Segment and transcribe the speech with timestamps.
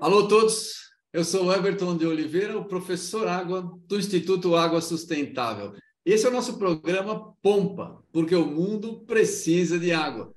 [0.00, 5.74] Alô todos, eu sou Everton de Oliveira, o professor Água do Instituto Água Sustentável.
[6.06, 10.32] Esse é o nosso programa Pompa, porque o mundo precisa de água.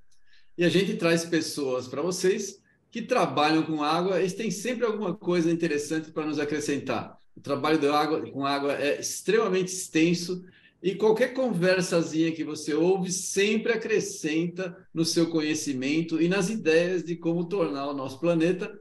[0.57, 2.59] E a gente traz pessoas para vocês
[2.89, 7.15] que trabalham com água, eles têm sempre alguma coisa interessante para nos acrescentar.
[7.37, 10.43] O trabalho água, com água é extremamente extenso
[10.81, 17.15] e qualquer conversazinha que você ouve sempre acrescenta no seu conhecimento e nas ideias de
[17.15, 18.71] como tornar o nosso planeta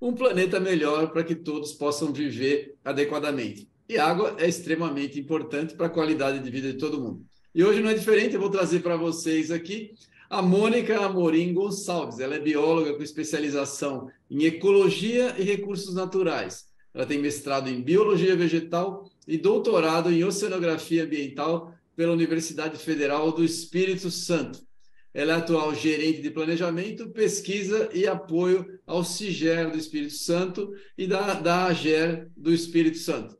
[0.00, 3.68] um planeta melhor para que todos possam viver adequadamente.
[3.88, 7.24] E água é extremamente importante para a qualidade de vida de todo mundo.
[7.54, 9.92] E hoje não é diferente, eu vou trazer para vocês aqui
[10.28, 12.18] a Mônica Amorim Gonçalves.
[12.18, 16.66] Ela é bióloga com especialização em ecologia e recursos naturais.
[16.92, 23.44] Ela tem mestrado em biologia vegetal e doutorado em oceanografia ambiental pela Universidade Federal do
[23.44, 24.64] Espírito Santo.
[25.12, 31.06] Ela é atual gerente de planejamento, pesquisa e apoio ao CIGER do Espírito Santo e
[31.06, 33.38] da, da AGER do Espírito Santo.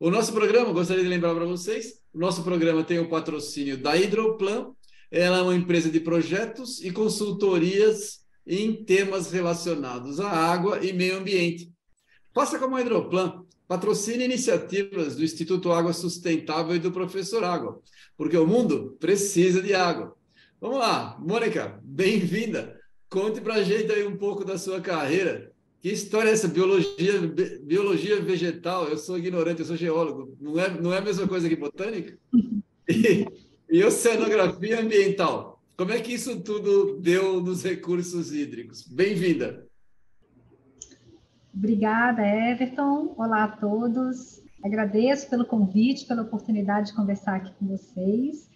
[0.00, 3.96] O nosso programa, gostaria de lembrar para vocês, o nosso programa tem o patrocínio da
[3.96, 4.72] Hidroplan.
[5.10, 11.18] Ela é uma empresa de projetos e consultorias em temas relacionados à água e meio
[11.18, 11.72] ambiente.
[12.34, 17.80] Faça como a Hidroplan, patrocine iniciativas do Instituto Água Sustentável e do Professor Água,
[18.16, 20.16] porque o mundo precisa de água.
[20.60, 22.78] Vamos lá, Mônica, bem-vinda.
[23.08, 25.52] Conte para a gente aí um pouco da sua carreira.
[25.80, 26.48] Que história é essa?
[26.48, 27.20] Biologia,
[27.62, 28.88] biologia vegetal.
[28.88, 30.36] Eu sou ignorante, eu sou geólogo.
[30.40, 32.16] Não é, não é a mesma coisa que botânica?
[32.88, 33.26] E,
[33.68, 35.60] e oceanografia ambiental.
[35.76, 38.86] Como é que isso tudo deu nos recursos hídricos?
[38.86, 39.65] Bem-vinda.
[41.56, 43.14] Obrigada, Everton.
[43.16, 44.42] Olá a todos.
[44.62, 48.46] Agradeço pelo convite, pela oportunidade de conversar aqui com vocês.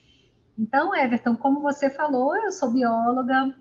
[0.58, 3.54] Então, Everton, como você falou, eu sou bióloga,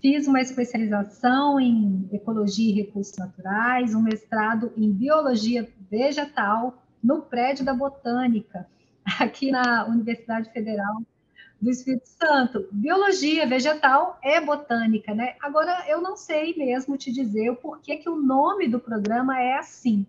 [0.00, 7.64] fiz uma especialização em ecologia e recursos naturais, um mestrado em biologia vegetal no prédio
[7.64, 8.64] da Botânica,
[9.18, 11.02] aqui na Universidade Federal
[11.64, 12.68] do Espírito Santo.
[12.70, 15.34] Biologia vegetal é botânica, né?
[15.40, 19.56] Agora, eu não sei mesmo te dizer o porquê que o nome do programa é
[19.56, 20.06] assim.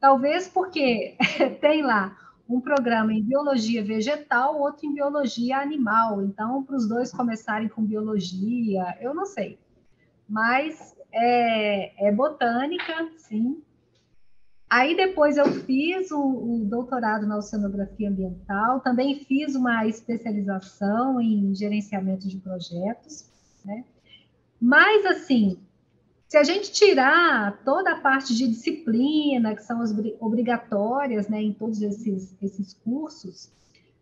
[0.00, 1.16] Talvez porque
[1.60, 2.16] tem lá
[2.48, 6.22] um programa em biologia vegetal, outro em biologia animal.
[6.22, 9.58] Então, para os dois começarem com biologia, eu não sei.
[10.28, 13.60] Mas é, é botânica, sim.
[14.68, 21.54] Aí depois eu fiz o, o, doutorado na oceanografia ambiental, também fiz uma especialização em
[21.54, 23.30] gerenciamento de projetos,
[23.64, 23.84] né?
[24.60, 25.58] Mas assim,
[26.26, 31.52] se a gente tirar toda a parte de disciplina, que são as obrigatórias né, em
[31.52, 33.52] todos esses, esses cursos,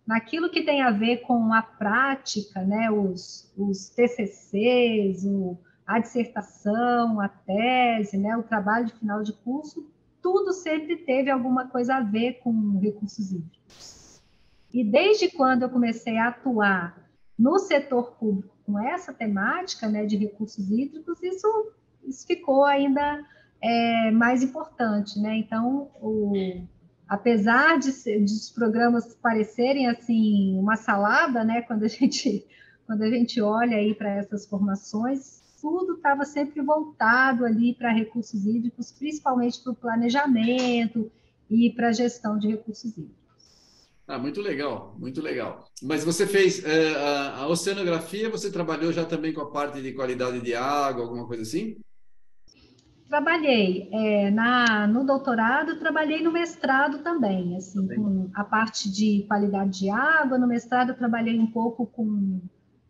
[0.06, 7.20] naquilo que tem a ver com a prática, né, os, os TCCs, o, a dissertação,
[7.20, 9.86] a tese, né, o trabalho de final de curso,
[10.24, 14.22] tudo sempre teve alguma coisa a ver com recursos hídricos.
[14.72, 20.16] E desde quando eu comecei a atuar no setor público com essa temática né, de
[20.16, 21.72] recursos hídricos, isso
[22.06, 23.22] isso ficou ainda
[23.62, 25.36] é, mais importante, né?
[25.36, 26.32] Então, o,
[27.06, 31.60] apesar de, de os programas parecerem assim uma salada, né?
[31.62, 32.46] Quando a gente
[32.86, 38.44] quando a gente olha aí para essas formações, tudo estava sempre voltado ali para recursos
[38.44, 41.10] hídricos, principalmente para o planejamento
[41.48, 43.24] e para a gestão de recursos hídricos.
[44.06, 45.64] Ah, muito legal, muito legal.
[45.82, 49.94] Mas você fez é, a, a oceanografia, você trabalhou já também com a parte de
[49.94, 51.78] qualidade de água, alguma coisa assim?
[53.08, 57.96] Trabalhei é, na, no doutorado, trabalhei no mestrado também, assim, também.
[57.96, 60.36] com a parte de qualidade de água.
[60.36, 62.42] No mestrado, trabalhei um pouco com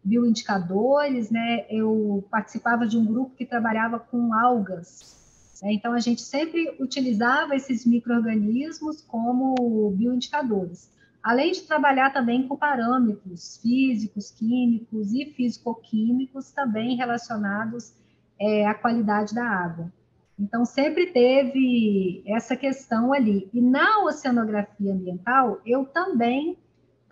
[0.05, 1.65] bioindicadores, né?
[1.71, 5.17] Eu participava de um grupo que trabalhava com algas.
[5.63, 5.73] Né?
[5.73, 10.93] Então, a gente sempre utilizava esses micro-organismos como bioindicadores.
[11.23, 17.95] Além de trabalhar também com parâmetros físicos, químicos e físico-químicos também relacionados
[18.39, 19.91] é, à qualidade da água.
[20.39, 23.49] Então, sempre teve essa questão ali.
[23.55, 26.59] E na oceanografia ambiental, eu também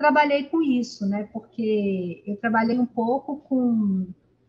[0.03, 1.29] trabalhei com isso, né?
[1.33, 4.09] Porque eu trabalhei um pouco com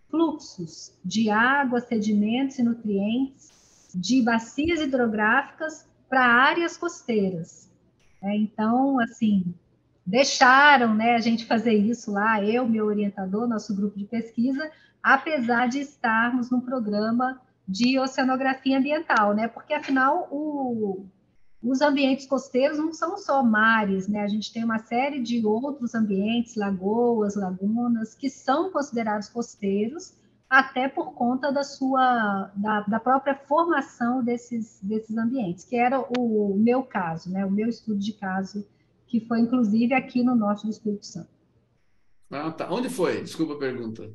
[0.09, 3.51] fluxos de água, sedimentos e nutrientes
[3.94, 7.71] de bacias hidrográficas para áreas costeiras.
[8.19, 8.35] Né?
[8.38, 9.53] Então, assim,
[10.03, 14.71] deixaram né, a gente fazer isso lá, eu, meu orientador, nosso grupo de pesquisa,
[15.03, 19.47] apesar de estarmos num programa de oceanografia ambiental, né?
[19.47, 21.05] Porque afinal o,
[21.63, 24.21] os ambientes costeiros não são só mares, né?
[24.21, 30.13] A gente tem uma série de outros ambientes, lagoas, lagunas, que são considerados costeiros,
[30.50, 36.54] até por conta da sua da, da própria formação desses, desses ambientes, que era o
[36.57, 37.45] meu caso, né?
[37.45, 38.68] O meu estudo de caso,
[39.07, 41.30] que foi inclusive aqui no norte do Espírito Santo.
[42.30, 42.69] Ah, tá.
[42.69, 43.21] Onde foi?
[43.21, 44.12] Desculpa a pergunta.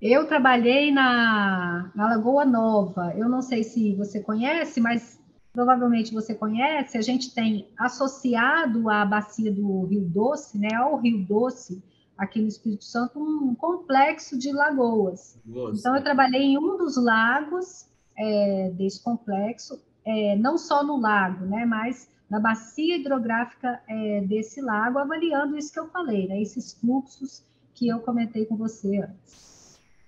[0.00, 3.12] Eu trabalhei na, na Lagoa Nova.
[3.16, 5.19] Eu não sei se você conhece, mas
[5.52, 6.96] provavelmente você conhece.
[6.96, 11.82] A gente tem associado à bacia do Rio Doce, né, ao Rio Doce,
[12.16, 15.38] aqui no Espírito Santo, um complexo de lagoas.
[15.44, 15.78] Nossa.
[15.78, 17.86] Então, eu trabalhei em um dos lagos
[18.16, 24.60] é, desse complexo, é, não só no lago, né, mas na bacia hidrográfica é, desse
[24.60, 27.42] lago, avaliando isso que eu falei, né, esses fluxos
[27.74, 29.49] que eu comentei com você antes.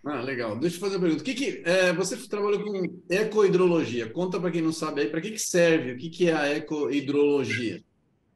[0.04, 0.58] Ah, legal.
[0.58, 1.22] Deixa eu fazer uma pergunta.
[1.22, 4.10] O que que, é, você trabalhou com ecohidrologia.
[4.10, 5.92] Conta para quem não sabe aí, para que, que serve?
[5.92, 7.82] O que, que é a ecohidrologia?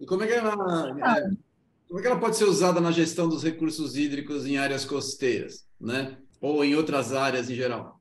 [0.00, 1.30] E como é, que ela, é,
[1.88, 5.66] como é que ela pode ser usada na gestão dos recursos hídricos em áreas costeiras,
[5.80, 6.16] né?
[6.40, 7.96] Ou em outras áreas em geral?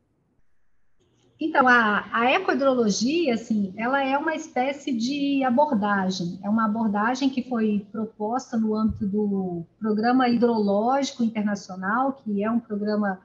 [1.39, 6.39] Então, a, a ecohidrologia, assim, ela é uma espécie de abordagem.
[6.43, 12.59] É uma abordagem que foi proposta no âmbito do Programa Hidrológico Internacional, que é um
[12.59, 13.19] programa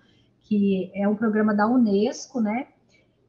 [0.50, 2.66] que é um programa da Unesco, né?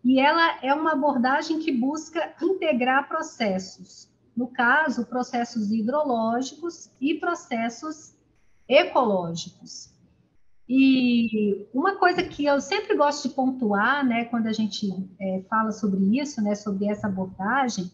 [0.04, 8.16] E ela é uma abordagem que busca integrar processos, no caso, processos hidrológicos e processos
[8.68, 9.94] ecológicos.
[10.68, 14.88] E uma coisa que eu sempre gosto de pontuar, né, quando a gente
[15.20, 17.92] é, fala sobre isso, né, sobre essa abordagem,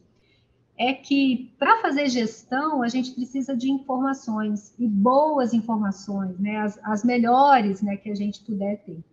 [0.77, 6.79] é que para fazer gestão a gente precisa de informações e boas informações, né, as,
[6.83, 9.03] as melhores, né, que a gente puder ter.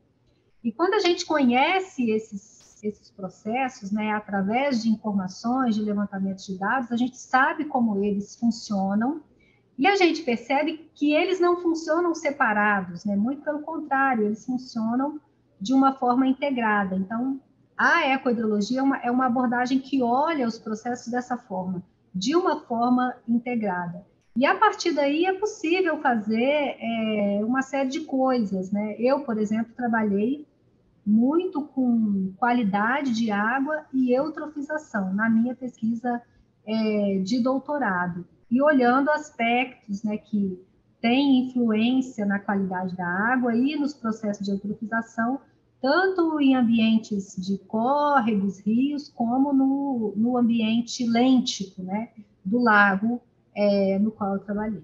[0.64, 6.58] E quando a gente conhece esses, esses processos, né, através de informações, de levantamentos de
[6.58, 9.20] dados, a gente sabe como eles funcionam
[9.78, 13.14] e a gente percebe que eles não funcionam separados, né?
[13.14, 15.20] Muito pelo contrário, eles funcionam
[15.60, 16.94] de uma forma integrada.
[16.96, 17.40] Então,
[17.76, 21.82] a ecohidrologia é uma, é uma abordagem que olha os processos dessa forma,
[22.14, 24.06] de uma forma integrada.
[24.36, 28.96] E a partir daí é possível fazer é, uma série de coisas, né?
[28.98, 30.46] Eu, por exemplo, trabalhei
[31.06, 36.22] muito com qualidade de água e eutrofização na minha pesquisa
[36.66, 40.58] é, de doutorado e olhando aspectos né, que
[41.00, 45.40] têm influência na qualidade da água e nos processos de eutrofização,
[45.82, 52.10] tanto em ambientes de córregos, rios, como no, no ambiente lêntico né,
[52.44, 53.20] do lago
[53.54, 54.82] é, no qual eu trabalhei.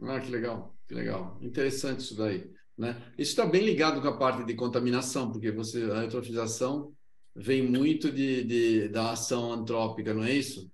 [0.00, 1.36] Ah, que legal, que legal.
[1.40, 2.51] Interessante isso daí.
[2.76, 2.96] Né?
[3.18, 6.92] Isso está bem ligado com a parte de contaminação, porque você, a eutrofização
[7.34, 10.70] vem muito de, de, da ação antrópica, não é isso?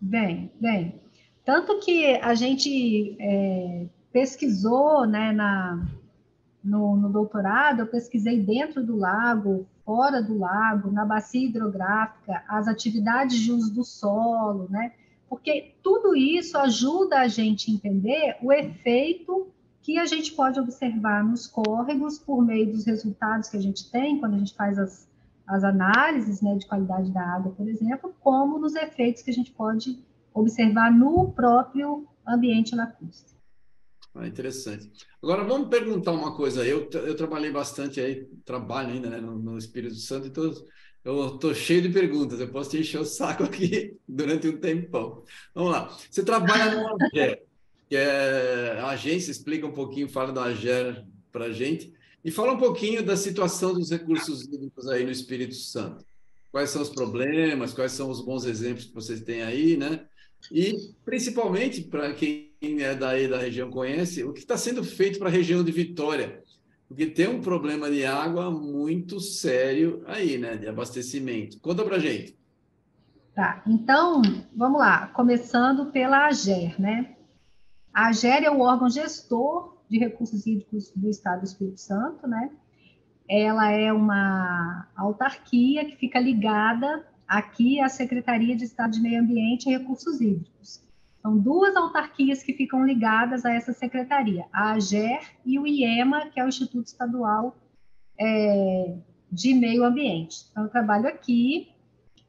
[0.00, 1.00] Bem, bem.
[1.44, 5.86] Tanto que a gente é, pesquisou né, na,
[6.62, 12.68] no, no, doutorado, eu pesquisei dentro do lago, fora do lago, na bacia hidrográfica, as
[12.68, 14.92] atividades de uso do solo, né?
[15.28, 19.52] Porque tudo isso ajuda a gente a entender o efeito
[19.82, 24.18] que a gente pode observar nos córregos por meio dos resultados que a gente tem
[24.18, 25.08] quando a gente faz as,
[25.46, 29.50] as análises né, de qualidade da água, por exemplo, como nos efeitos que a gente
[29.50, 29.98] pode
[30.32, 33.32] observar no próprio ambiente lacustre.
[34.14, 34.90] Ah, interessante.
[35.22, 36.64] Agora vamos perguntar uma coisa.
[36.64, 40.52] Eu, eu trabalhei bastante aí, trabalho ainda né, no, no Espírito Santo, então
[41.04, 42.38] eu estou cheio de perguntas.
[42.38, 45.24] Eu posso te encher o saco aqui durante um tempão.
[45.54, 45.88] Vamos lá.
[46.10, 46.96] Você trabalha no
[47.92, 51.92] que é a agência, explica um pouquinho, fala da AGER para a gente,
[52.24, 56.02] e fala um pouquinho da situação dos recursos hídricos aí no Espírito Santo.
[56.50, 60.06] Quais são os problemas, quais são os bons exemplos que vocês têm aí, né?
[60.50, 65.28] E, principalmente, para quem é daí da região conhece, o que está sendo feito para
[65.28, 66.42] a região de Vitória,
[66.88, 70.56] porque tem um problema de água muito sério aí, né?
[70.56, 71.60] De abastecimento.
[71.60, 72.38] Conta para gente.
[73.34, 74.22] Tá, então,
[74.56, 77.16] vamos lá, começando pela AGER, né?
[77.92, 82.50] A AGER é o órgão gestor de recursos hídricos do Estado do Espírito Santo, né?
[83.28, 89.68] Ela é uma autarquia que fica ligada aqui à Secretaria de Estado de Meio Ambiente
[89.68, 90.82] e Recursos Hídricos.
[91.20, 96.40] São duas autarquias que ficam ligadas a essa secretaria, a AGER e o IEMA, que
[96.40, 97.56] é o Instituto Estadual
[98.18, 98.96] é,
[99.30, 100.46] de Meio Ambiente.
[100.50, 101.68] Então, eu trabalho aqui,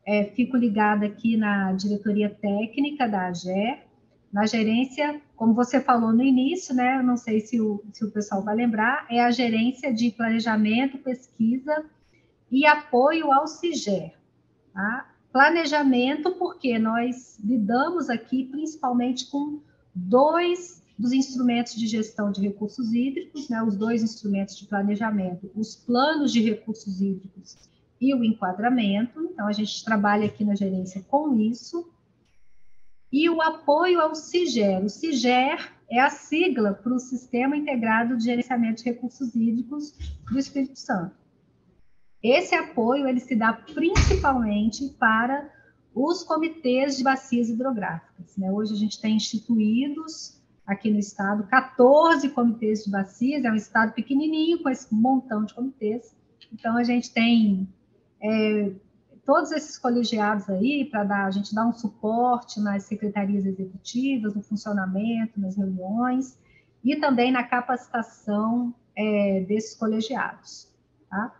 [0.05, 3.84] é, fico ligada aqui na diretoria técnica da AGER,
[4.32, 7.02] na gerência, como você falou no início, né?
[7.02, 11.86] Não sei se o, se o pessoal vai lembrar, é a gerência de planejamento, pesquisa
[12.52, 14.13] e apoio ao CIGER.
[14.74, 15.13] Tá?
[15.34, 19.60] planejamento, porque nós lidamos aqui principalmente com
[19.94, 25.75] dois dos instrumentos de gestão de recursos hídricos, né, os dois instrumentos de planejamento, os
[25.75, 27.58] planos de recursos hídricos
[28.00, 29.20] e o enquadramento.
[29.24, 31.92] Então, a gente trabalha aqui na gerência com isso.
[33.13, 34.84] E o apoio ao CIGER.
[34.84, 39.91] O CIGER é a sigla para o Sistema Integrado de Gerenciamento de Recursos Hídricos
[40.32, 41.15] do Espírito Santo.
[42.24, 45.48] Esse apoio ele se dá principalmente para
[45.93, 48.36] os comitês de bacias hidrográficas.
[48.36, 48.51] Né?
[48.51, 53.93] Hoje a gente tem instituídos aqui no estado 14 comitês de bacias, é um estado
[53.93, 56.15] pequenininho com esse montão de comitês.
[56.51, 57.67] Então a gente tem
[58.20, 58.72] é,
[59.25, 64.44] todos esses colegiados aí para dar a gente dar um suporte nas secretarias executivas, no
[64.44, 66.38] funcionamento, nas reuniões
[66.84, 70.72] e também na capacitação é, desses colegiados.
[71.10, 71.34] Tá?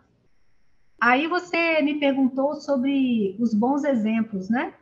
[1.00, 4.74] Aí você me perguntou sobre os bons exemplos, né?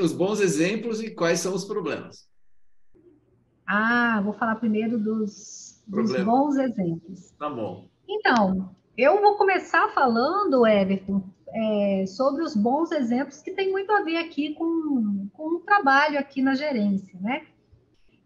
[0.00, 2.28] Os bons exemplos e quais são os problemas.
[3.66, 7.32] Ah, vou falar primeiro dos, dos bons exemplos.
[7.32, 7.88] Tá bom.
[8.08, 14.02] Então, eu vou começar falando, Everton, é, sobre os bons exemplos que tem muito a
[14.02, 17.46] ver aqui com, com o trabalho aqui na gerência, né?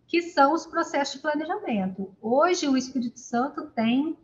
[0.06, 2.14] Que são os processos de planejamento.
[2.20, 4.16] Hoje, o Espírito Santo tem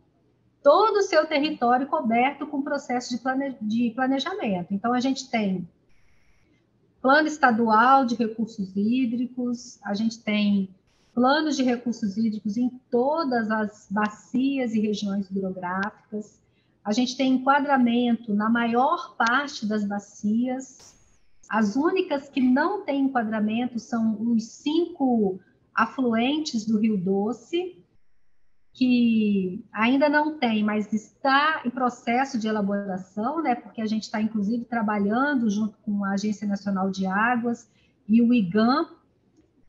[0.63, 4.73] todo o seu território coberto com processo de, plane, de planejamento.
[4.73, 5.67] Então, a gente tem
[7.01, 10.75] plano estadual de recursos hídricos, a gente tem
[11.17, 16.39] planos de recursos hídricos em todas as bacias e regiões hidrográficas,
[16.85, 20.95] a gente tem enquadramento na maior parte das bacias,
[21.49, 25.39] as únicas que não têm enquadramento são os cinco
[25.73, 27.83] afluentes do Rio Doce,
[28.71, 34.21] que ainda não tem, mas está em processo de elaboração, né, porque a gente está,
[34.21, 37.67] inclusive, trabalhando junto com a Agência Nacional de Águas
[38.07, 38.96] e o IGAM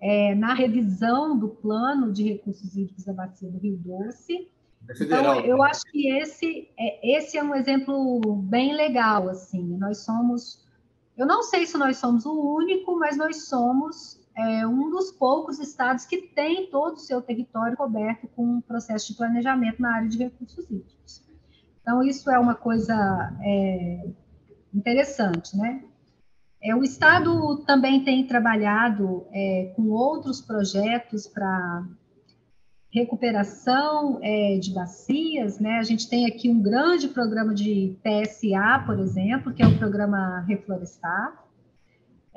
[0.00, 4.49] é, na revisão do plano de recursos hídricos da Bacia do Rio Doce.
[4.88, 9.99] É então, eu acho que esse é, esse é um exemplo bem legal, assim, nós
[9.99, 10.64] somos,
[11.17, 15.59] eu não sei se nós somos o único, mas nós somos é um dos poucos
[15.59, 20.09] estados que tem todo o seu território coberto com um processo de planejamento na área
[20.09, 21.25] de recursos hídricos.
[21.83, 24.09] Então, isso é uma coisa é,
[24.73, 25.83] interessante, né?
[26.62, 31.87] É, o Estado também tem trabalhado é, com outros projetos para
[32.91, 35.79] recuperação é, de bacias, né?
[35.79, 40.41] A gente tem aqui um grande programa de PSA, por exemplo, que é o programa
[40.49, 41.49] Reflorestar,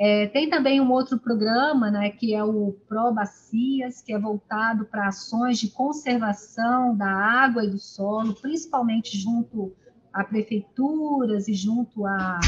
[0.04, 4.84] é, tem também um outro programa, né, que é o Pro Bacias, que é voltado
[4.86, 9.72] para ações de conservação da água e do solo, principalmente junto
[10.12, 12.40] a prefeituras e junto a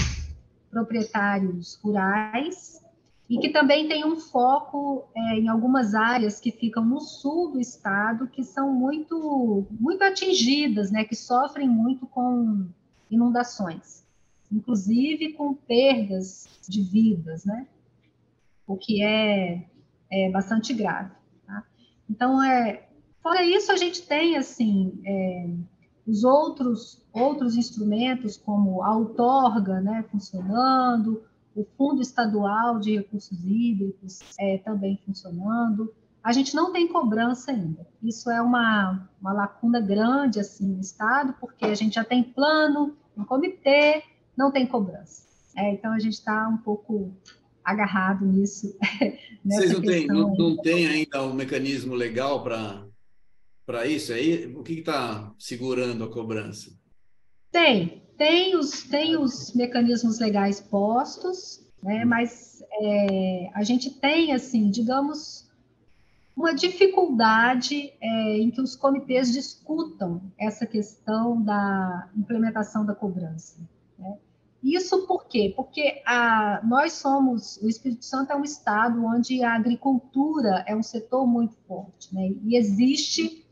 [0.73, 2.81] proprietários rurais,
[3.29, 7.59] e que também tem um foco é, em algumas áreas que ficam no sul do
[7.59, 12.67] estado, que são muito, muito atingidas, né, que sofrem muito com
[13.09, 14.03] inundações
[14.53, 17.67] inclusive com perdas de vidas, né?
[18.67, 19.65] O que é,
[20.11, 21.11] é bastante grave.
[21.45, 21.63] Tá?
[22.09, 22.87] Então, é,
[23.21, 25.49] fora isso, a gente tem assim é,
[26.05, 31.23] os outros outros instrumentos, como a outorga, né, funcionando,
[31.55, 35.93] o Fundo Estadual de Recursos Hídricos é, também funcionando.
[36.23, 37.85] A gente não tem cobrança ainda.
[38.01, 42.97] Isso é uma, uma lacuna grande assim no Estado, porque a gente já tem plano,
[43.15, 44.01] um comitê,
[44.35, 45.27] não tem cobrança.
[45.55, 47.13] É, então a gente está um pouco
[47.63, 48.75] agarrado nisso.
[49.45, 52.83] Vocês não têm, não, não tem ainda um mecanismo legal para
[53.85, 54.45] isso aí?
[54.55, 56.71] O que está segurando a cobrança?
[57.51, 64.69] Tem, tem os, tem os mecanismos legais postos, né, mas é, a gente tem, assim,
[64.69, 65.49] digamos,
[66.35, 73.59] uma dificuldade é, em que os comitês discutam essa questão da implementação da cobrança.
[73.99, 74.17] Né?
[74.63, 75.53] Isso por quê?
[75.55, 80.81] Porque a, nós somos, o Espírito Santo é um estado onde a agricultura é um
[80.81, 82.31] setor muito forte, né?
[82.43, 83.42] E existe,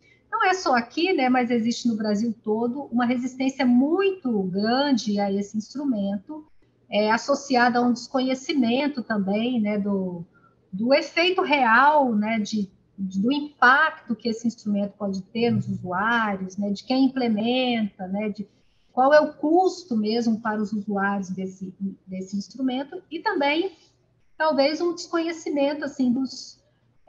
[0.42, 5.32] não é só aqui, né, mas existe no Brasil todo, uma resistência muito grande a
[5.32, 6.48] esse instrumento,
[6.90, 10.26] é, associada a um desconhecimento também, né, do,
[10.74, 16.72] do efeito real, né, de, do impacto que esse instrumento pode ter nos usuários, né,
[16.72, 18.48] de quem implementa, né, de
[18.92, 21.74] qual é o custo mesmo para os usuários desse,
[22.08, 23.74] desse instrumento e também
[24.36, 26.61] talvez um desconhecimento assim dos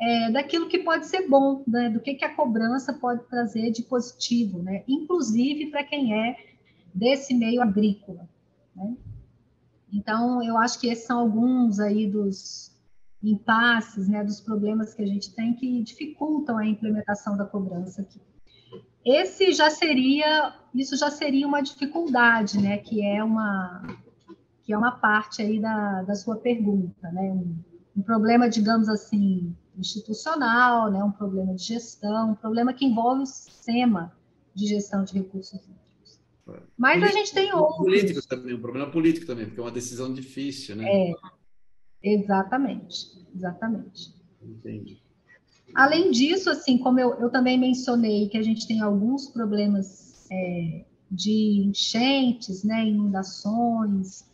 [0.03, 1.89] é, daquilo que pode ser bom, né?
[1.89, 4.83] do que, que a cobrança pode trazer de positivo, né?
[4.89, 6.37] inclusive para quem é
[6.93, 8.29] desse meio agrícola.
[8.75, 8.97] Né?
[9.93, 12.73] Então, eu acho que esses são alguns aí dos
[13.23, 18.21] impasses, né, dos problemas que a gente tem que dificultam a implementação da cobrança aqui.
[19.05, 23.87] Esse já seria, isso já seria uma dificuldade, né, que é uma,
[24.65, 27.57] que é uma parte aí da, da sua pergunta, né, um,
[27.97, 33.27] um problema, digamos assim, institucional, né, um problema de gestão, um problema que envolve o
[33.27, 34.13] sistema
[34.55, 35.61] de gestão de recursos
[36.77, 37.77] mas político, a gente tem outros.
[37.77, 40.85] Político também, um problema político também, porque é uma decisão difícil, né?
[40.87, 41.15] É,
[42.03, 44.13] exatamente, exatamente.
[44.43, 45.01] Entendi.
[45.75, 50.85] Além disso, assim, como eu, eu também mencionei que a gente tem alguns problemas é,
[51.11, 54.25] de enchentes, né, inundações,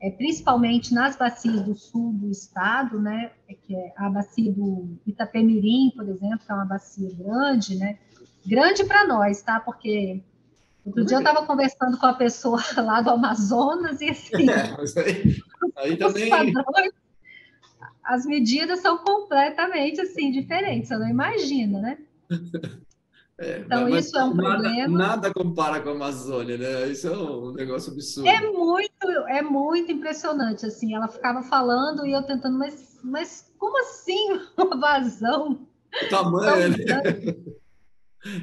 [0.00, 4.96] é, principalmente nas bacias do sul do estado, né, é que é a bacia do
[5.06, 7.98] Itapemirim, por exemplo, que é uma bacia grande, né,
[8.46, 10.22] grande para nós, tá, porque
[10.86, 14.48] Outro dia eu estava conversando com a pessoa lá do Amazonas e assim.
[14.48, 15.42] É, aí,
[15.76, 16.30] aí também.
[16.30, 16.92] Padrões,
[18.02, 21.98] as medidas são completamente assim diferentes, você não imagina, né?
[23.40, 24.98] É, então, isso é um nada, problema.
[24.98, 26.88] Nada compara com a Amazônia, né?
[26.88, 28.28] Isso é um negócio absurdo.
[28.28, 30.94] É muito, é muito impressionante, assim.
[30.94, 35.68] Ela ficava falando e eu tentando, mas, mas como assim uma vazão?
[36.04, 36.76] O tamanho, né?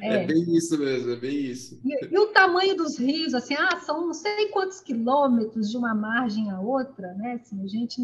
[0.01, 0.23] É.
[0.23, 0.25] é.
[0.25, 1.79] bem isso mesmo, é bem isso.
[1.83, 5.93] E, e, o tamanho dos rios, assim, ah, são não sei quantos quilômetros de uma
[5.93, 7.33] margem a outra, né?
[7.33, 8.01] Assim, a gente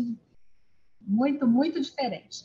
[1.00, 2.44] muito, muito diferente.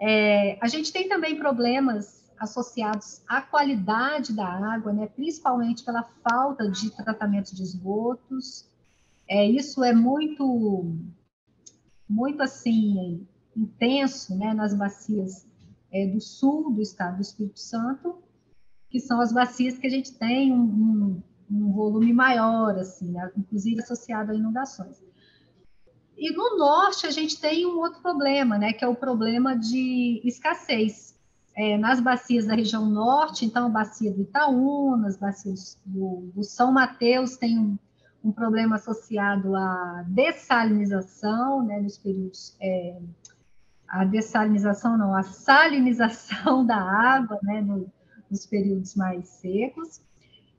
[0.00, 5.06] É, a gente tem também problemas associados à qualidade da água, né?
[5.06, 8.68] Principalmente pela falta de tratamento de esgotos.
[9.28, 10.94] É, isso é muito,
[12.08, 13.26] muito assim
[13.56, 14.54] intenso, né?
[14.54, 15.46] Nas bacias
[15.92, 18.22] é, do sul do estado do Espírito Santo
[18.90, 23.30] que são as bacias que a gente tem um, um, um volume maior, assim, né?
[23.36, 24.96] inclusive associado a inundações.
[26.16, 30.20] E no norte a gente tem um outro problema, né, que é o problema de
[30.24, 31.07] escassez.
[31.60, 36.44] É, nas bacias da região norte, então a bacia do Itaú, nas bacias do, do
[36.44, 37.76] São Mateus tem um,
[38.22, 43.00] um, problema associado à dessalinização, né, nos períodos é,
[43.88, 47.90] a dessalinização não, a salinização da água, né, no,
[48.30, 50.00] nos períodos mais secos.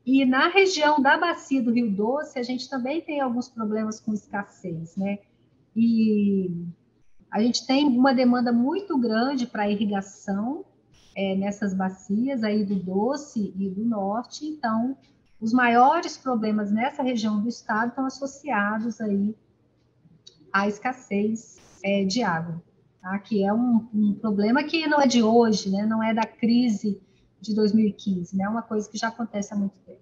[0.06, 4.14] E na região da bacia do Rio Doce, a gente também tem alguns problemas com
[4.14, 5.20] escassez, né?
[5.74, 6.52] E
[7.32, 10.66] a gente tem uma demanda muito grande para irrigação
[11.20, 14.46] é, nessas bacias aí do Doce e do Norte.
[14.46, 14.98] Então,
[15.42, 19.36] os maiores problemas nessa região do estado estão associados aí
[20.54, 22.64] à escassez é, de água,
[23.02, 23.20] tá?
[23.20, 25.86] que é um, um problema que não é de hoje, né?
[25.86, 27.02] não é da crise
[27.42, 28.46] de 2015, né?
[28.46, 30.00] É uma coisa que já acontece há muito tempo.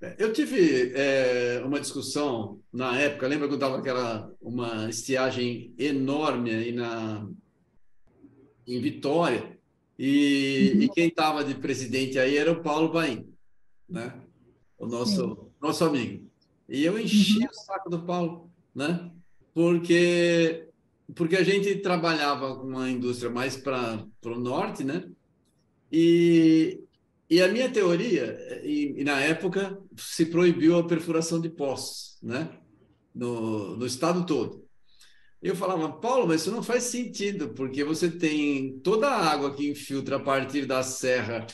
[0.00, 6.50] É, eu tive é, uma discussão na época, lembra quando estava aquela uma estiagem enorme
[6.50, 7.26] aí na
[8.66, 9.55] em Vitória
[9.98, 10.82] e, uhum.
[10.82, 13.32] e quem estava de presidente aí era o Paulo Baim,
[13.88, 14.14] né?
[14.78, 16.30] O nosso nosso amigo.
[16.68, 17.46] E eu enchi uhum.
[17.50, 19.10] o saco do Paulo, né?
[19.54, 20.68] Porque
[21.14, 25.08] porque a gente trabalhava com uma indústria mais para o norte, né?
[25.90, 26.82] E,
[27.30, 32.50] e a minha teoria, e, e, na época se proibiu a perfuração de poços, né?
[33.14, 34.65] No, no estado todo.
[35.42, 39.68] Eu falava, Paulo, mas isso não faz sentido, porque você tem toda a água que
[39.68, 41.46] infiltra a partir da serra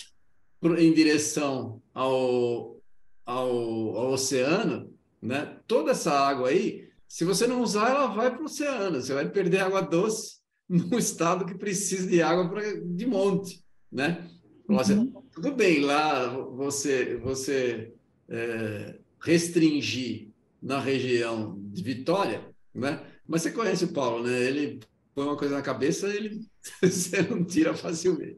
[0.78, 2.80] em direção ao,
[3.26, 5.58] ao, ao oceano, né?
[5.66, 9.00] Toda essa água aí, se você não usar, ela vai para o oceano.
[9.00, 10.40] Você vai perder água doce
[10.70, 14.26] num estado que precisa de água pra, de monte né?
[14.70, 15.22] Assim, uhum.
[15.30, 17.92] tudo bem, lá você, você
[18.28, 20.30] é, restringir
[20.62, 23.04] na região de Vitória, né?
[23.32, 24.42] Mas você conhece o Paulo, né?
[24.42, 24.78] Ele
[25.14, 26.42] põe uma coisa na cabeça, ele
[26.84, 28.36] você não tira facilmente.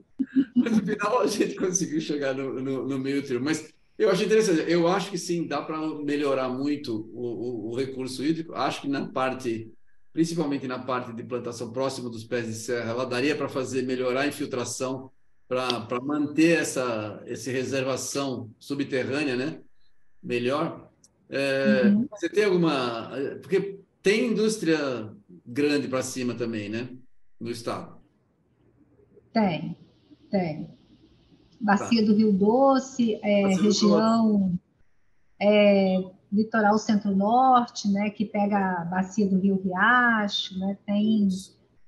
[0.54, 3.44] Mas no final a gente conseguiu chegar no, no, no meio termo.
[3.44, 4.70] Mas eu acho interessante.
[4.70, 8.54] Eu acho que sim, dá para melhorar muito o, o, o, recurso hídrico.
[8.54, 9.68] Acho que na parte,
[10.12, 14.20] principalmente na parte de plantação próxima dos pés de serra, ela daria para fazer melhorar
[14.20, 15.10] a infiltração
[15.48, 19.60] para manter essa, essa reservação subterrânea, né?
[20.22, 20.88] Melhor.
[21.28, 22.06] É, uhum.
[22.12, 23.10] Você tem alguma.
[23.42, 25.10] Porque tem indústria
[25.46, 26.90] grande para cima também, né?
[27.40, 27.96] No estado.
[29.32, 29.76] Tem,
[30.30, 30.68] tem.
[31.58, 32.06] Bacia tá.
[32.06, 34.56] do Rio Doce, é, região
[35.40, 38.10] é, litoral centro-norte, né?
[38.10, 40.76] Que pega a bacia do Rio Riacho, né?
[40.86, 41.26] Tem,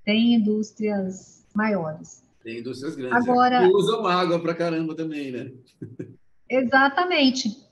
[0.03, 2.25] tem indústrias maiores.
[2.43, 3.29] Tem indústrias grandes.
[3.29, 5.53] Agora, que usam água para caramba também, né?
[6.49, 7.66] Exatamente.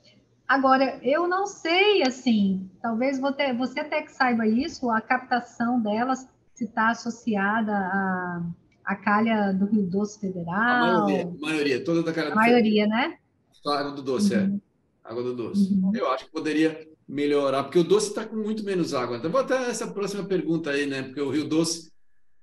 [0.47, 6.27] Agora, eu não sei, assim, talvez você, você até que saiba isso, a captação delas
[6.53, 8.43] se está associada à,
[8.85, 10.53] à calha do Rio Doce Federal.
[10.53, 13.17] A maioria, maioria toda da calha do A maioria, né?
[13.65, 14.37] A água do doce, é.
[14.37, 14.61] uhum.
[15.03, 15.09] é.
[15.09, 15.73] Água do doce.
[15.73, 15.91] Uhum.
[15.95, 19.17] Eu acho que poderia melhorar, porque o doce está com muito menos água.
[19.17, 21.01] Então, vou até essa próxima pergunta aí, né?
[21.03, 21.91] Porque o Rio Doce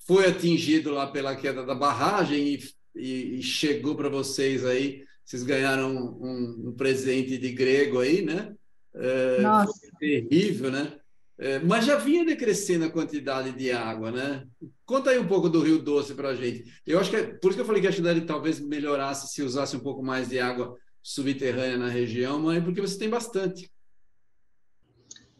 [0.07, 2.61] foi atingido lá pela queda da barragem e,
[2.95, 8.55] e, e chegou para vocês aí vocês ganharam um, um presente de grego aí, né?
[8.95, 9.89] É, Nossa.
[9.99, 10.93] terrível, né?
[11.39, 14.47] É, mas já vinha decrescendo a quantidade de água, né?
[14.85, 16.71] Conta aí um pouco do Rio Doce para a gente.
[16.87, 19.43] Eu acho que é, por isso que eu falei que a cidade talvez melhorasse se
[19.43, 23.71] usasse um pouco mais de água subterrânea na região, mas porque você tem bastante.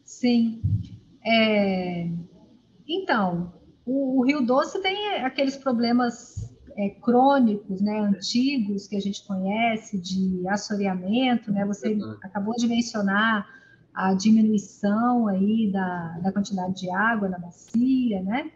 [0.03, 0.59] Sim.
[1.23, 2.09] É...
[2.87, 3.53] Então,
[3.85, 9.99] o, o Rio Doce tem aqueles problemas é, crônicos, né, antigos que a gente conhece
[9.99, 11.65] de assoreamento, né?
[11.65, 13.47] Você acabou de mencionar
[13.93, 18.51] a diminuição aí da, da quantidade de água na bacia, né?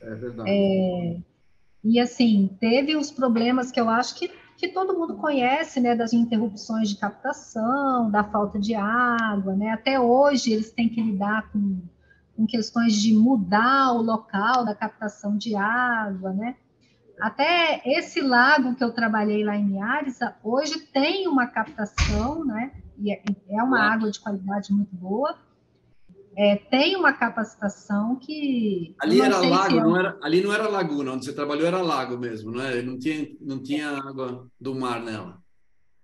[0.00, 0.50] É verdade.
[0.50, 1.20] É,
[1.84, 5.94] e assim, teve os problemas que eu acho que, que todo mundo conhece, né?
[5.94, 9.70] Das interrupções de captação, da falta de água, né?
[9.70, 11.80] Até hoje eles têm que lidar com,
[12.34, 16.56] com questões de mudar o local da captação de água, né?
[17.20, 22.72] Até esse lago que eu trabalhei lá em Arisa, hoje tem uma captação, né?
[22.98, 25.36] E é, é uma água de qualidade muito boa.
[26.36, 28.94] É, tem uma capacitação que.
[29.00, 32.16] Ali era lago, é não era, ali não era laguna, onde você trabalhou era lago
[32.16, 32.80] mesmo, não é?
[32.80, 35.42] Não tinha, não tinha água do mar nela.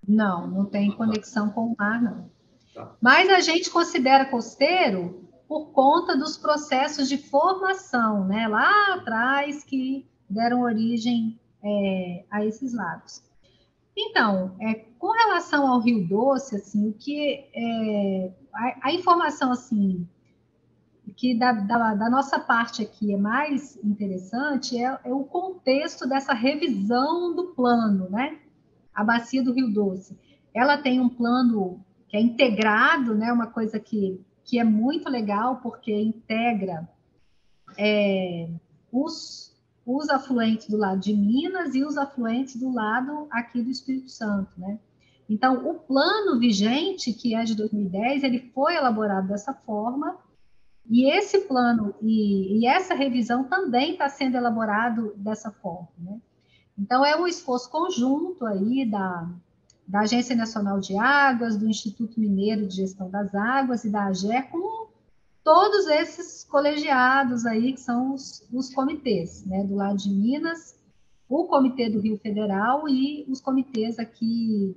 [0.06, 2.30] Não, não tem conexão com o mar, não.
[2.74, 2.96] Tá.
[3.00, 8.48] Mas a gente considera costeiro por conta dos processos de formação, né?
[8.48, 13.22] Lá atrás que deram origem é, a esses lagos.
[13.96, 20.06] Então, é, com relação ao Rio Doce, assim, o que é, a, a, informação assim
[21.16, 26.32] que da, da, da, nossa parte aqui é mais interessante é, é, o contexto dessa
[26.32, 28.38] revisão do plano, né?
[28.92, 30.18] A bacia do Rio Doce,
[30.52, 33.32] ela tem um plano que é integrado, né?
[33.32, 36.88] Uma coisa que, que é muito legal porque integra
[37.76, 38.48] é,
[38.90, 39.53] os
[39.86, 44.50] os afluentes do lado de Minas e os afluentes do lado aqui do Espírito Santo,
[44.56, 44.78] né?
[45.28, 50.18] Então, o plano vigente, que é de 2010, ele foi elaborado dessa forma,
[50.86, 56.20] e esse plano e, e essa revisão também está sendo elaborado dessa forma, né?
[56.78, 59.30] Então, é um esforço conjunto aí da,
[59.86, 64.50] da Agência Nacional de Águas, do Instituto Mineiro de Gestão das Águas e da AGER,
[64.50, 64.88] com
[65.44, 70.74] todos esses colegiados aí, que são os, os comitês, né, do lado de Minas,
[71.28, 74.74] o Comitê do Rio Federal e os comitês aqui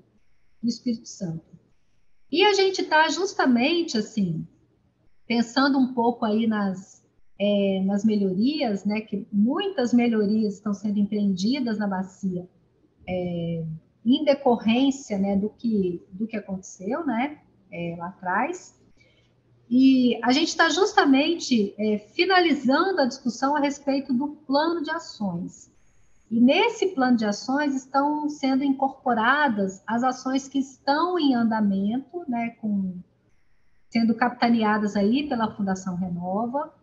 [0.62, 1.45] do Espírito Santo.
[2.30, 4.45] E a gente está justamente, assim,
[5.25, 7.06] pensando um pouco aí nas,
[7.39, 12.47] é, nas melhorias, né, que muitas melhorias estão sendo empreendidas na bacia,
[13.08, 13.65] é,
[14.06, 17.39] em decorrência, né, do que, do que aconteceu, né,
[17.71, 18.77] é, lá atrás,
[19.69, 25.69] e a gente está justamente é, finalizando a discussão a respeito do plano de ações.
[26.30, 32.51] E nesse plano de ações estão sendo incorporadas as ações que estão em andamento, né,
[32.62, 32.95] com,
[33.89, 36.73] sendo capitaneadas aí pela Fundação Renova,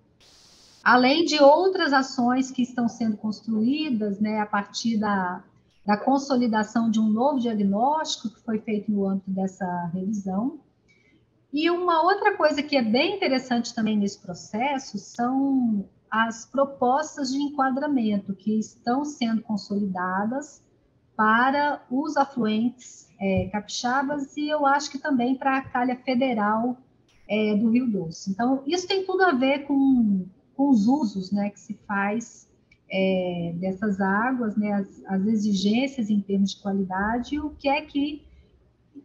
[0.82, 5.42] além de outras ações que estão sendo construídas né, a partir da,
[5.86, 10.58] da consolidação de um novo diagnóstico que foi feito no âmbito dessa revisão.
[11.54, 17.38] E uma outra coisa que é bem interessante também nesse processo são as propostas de
[17.38, 20.60] enquadramento que estão sendo consolidadas
[21.16, 26.76] para os afluentes é, capixabas e eu acho que também para a calha federal
[27.28, 28.32] é, do Rio Doce.
[28.32, 32.48] Então, isso tem tudo a ver com, com os usos né, que se faz
[32.90, 37.80] é, dessas águas, né, as, as exigências em termos de qualidade e o que é
[37.80, 38.24] que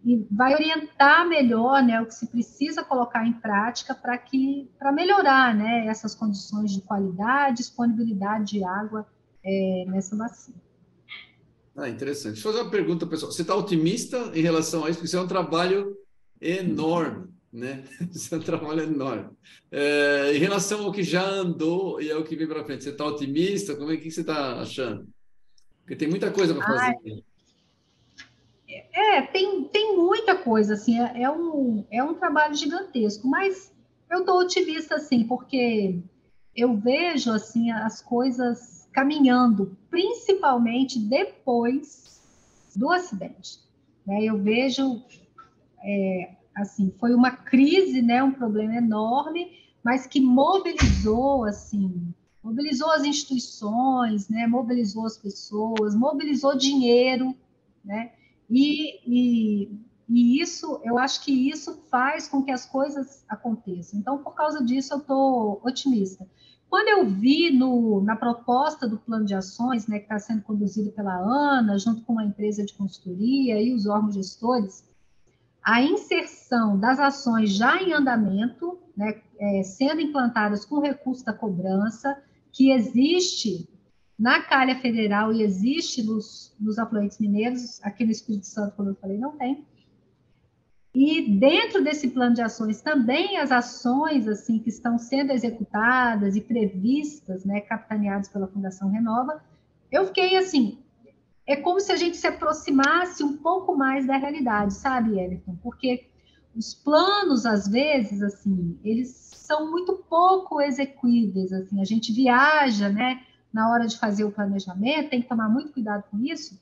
[0.03, 4.91] e vai orientar melhor né, o que se precisa colocar em prática para que para
[4.91, 9.05] melhorar né, essas condições de qualidade, disponibilidade de água
[9.43, 10.55] é, nessa bacia.
[11.75, 12.33] Ah, interessante.
[12.33, 13.31] Deixa eu fazer uma pergunta, pessoal.
[13.31, 14.99] Você está otimista em relação a isso?
[14.99, 15.95] Porque isso é um trabalho
[16.41, 17.83] enorme, né?
[18.13, 19.29] Isso é um trabalho enorme.
[19.71, 23.05] É, em relação ao que já andou e ao que vem para frente, você está
[23.05, 23.75] otimista?
[23.75, 25.07] Como é que você está achando?
[25.81, 26.95] Porque tem muita coisa para fazer.
[27.05, 27.23] Ai,
[28.99, 33.71] é, tem, tem muita coisa, assim, é, é, um, é um trabalho gigantesco, mas
[34.09, 36.01] eu estou otimista, assim, porque
[36.55, 42.21] eu vejo, assim, as coisas caminhando, principalmente depois
[42.75, 43.59] do acidente.
[44.05, 44.23] Né?
[44.23, 45.01] Eu vejo
[45.83, 49.51] é, assim, foi uma crise, né, um problema enorme,
[49.83, 57.35] mas que mobilizou, assim, mobilizou as instituições, né, mobilizou as pessoas, mobilizou dinheiro,
[57.83, 58.11] né,
[58.49, 63.99] e, e, e isso, eu acho que isso faz com que as coisas aconteçam.
[63.99, 66.27] Então, por causa disso, eu estou otimista.
[66.69, 70.91] Quando eu vi no, na proposta do plano de ações, né, que está sendo conduzido
[70.91, 74.87] pela ANA, junto com uma empresa de consultoria e os órgãos gestores,
[75.63, 82.21] a inserção das ações já em andamento, né, é, sendo implantadas com recurso da cobrança,
[82.51, 83.67] que existe
[84.19, 88.95] na calha federal e existe nos, nos afluentes mineiros, aqui no Espírito Santo, como eu
[88.95, 89.65] falei, não tem.
[90.93, 96.41] E dentro desse plano de ações também as ações assim que estão sendo executadas e
[96.41, 99.41] previstas, né, capitaneadas pela Fundação Renova,
[99.91, 100.79] eu fiquei assim,
[101.47, 105.55] é como se a gente se aproximasse um pouco mais da realidade, sabe, Everton?
[105.63, 106.07] Porque
[106.55, 113.21] os planos, às vezes, assim, eles são muito pouco execuíveis, assim, a gente viaja, né,
[113.51, 116.59] na hora de fazer o planejamento, tem que tomar muito cuidado com isso,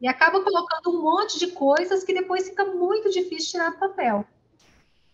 [0.00, 4.24] e acaba colocando um monte de coisas que depois fica muito difícil tirar do papel.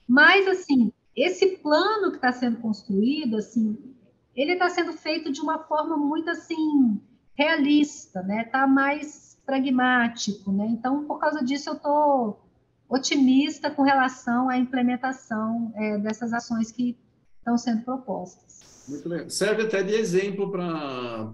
[0.06, 3.76] Mas, assim, esse plano que está sendo construído, assim,
[4.34, 7.00] ele está sendo feito de uma forma muito, assim,
[7.34, 8.44] realista, né?
[8.44, 10.66] Tá mais pragmático, né?
[10.66, 12.40] Então, por causa disso, eu estou
[12.88, 16.96] otimista com relação à implementação é, dessas ações que
[17.38, 18.75] estão sendo propostas.
[18.88, 19.30] Muito legal.
[19.30, 21.32] Serve até de exemplo para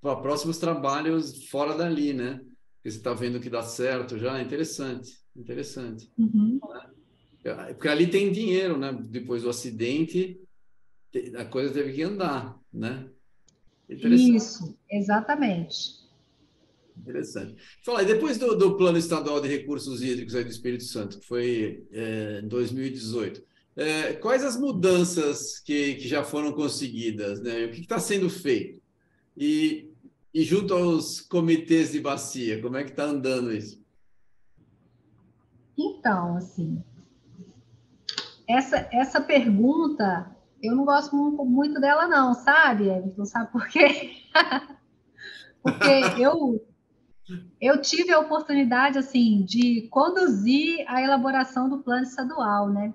[0.00, 2.40] próximos trabalhos fora dali, né?
[2.76, 6.10] Porque você está vendo que dá certo já, interessante, interessante.
[6.18, 6.58] Uhum.
[7.68, 8.92] Porque ali tem dinheiro, né?
[9.08, 10.40] Depois do acidente,
[11.36, 13.08] a coisa teve que andar, né?
[13.88, 16.02] Isso, exatamente.
[16.96, 17.56] Interessante.
[17.84, 21.86] Fala, depois do, do, Plano Estadual de Recursos Hídricos aí do Espírito Santo, que foi
[21.90, 23.42] é, em 2018,
[23.76, 27.40] é, quais as mudanças que, que já foram conseguidas?
[27.40, 27.64] Né?
[27.64, 28.80] O que está sendo feito?
[29.36, 29.90] E,
[30.32, 33.82] e junto aos comitês de bacia, como é que está andando isso?
[35.78, 36.82] Então, assim,
[38.46, 40.32] essa, essa pergunta
[40.62, 43.24] eu não gosto muito dela, não, sabe, Everton?
[43.24, 44.12] Sabe por quê?
[45.60, 46.64] Porque eu,
[47.60, 52.94] eu tive a oportunidade, assim, de conduzir a elaboração do plano estadual, né?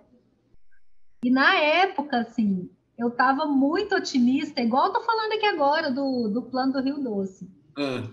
[1.23, 6.41] E na época, assim, eu estava muito otimista, igual estou falando aqui agora do, do
[6.43, 7.49] plano do Rio Doce.
[7.77, 8.07] Ah.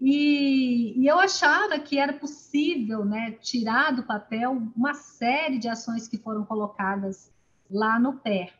[0.00, 6.08] E, e, eu achava que era possível né, tirar do papel uma série de ações
[6.08, 7.30] que foram colocadas
[7.70, 8.50] lá no pé.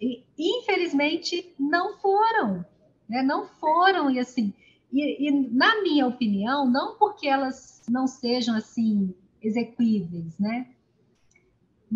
[0.00, 2.64] E, infelizmente, não foram,
[3.08, 3.22] né?
[3.22, 4.54] não foram, e assim,
[4.92, 10.66] e, e, na minha opinião, não porque elas não sejam, assim, execuíveis, né?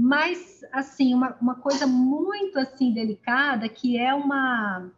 [0.03, 4.91] Mas, assim, uma, uma coisa muito, assim, delicada, que é uma...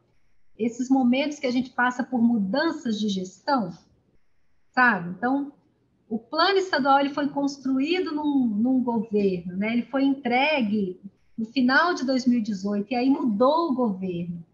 [0.56, 3.76] Esses momentos que a gente passa por mudanças de gestão,
[4.70, 5.10] sabe?
[5.10, 5.52] Então,
[6.08, 9.72] o plano estadual ele foi construído num, num governo, né?
[9.72, 11.00] Ele foi entregue
[11.36, 14.44] no final de 2018, e aí mudou o governo.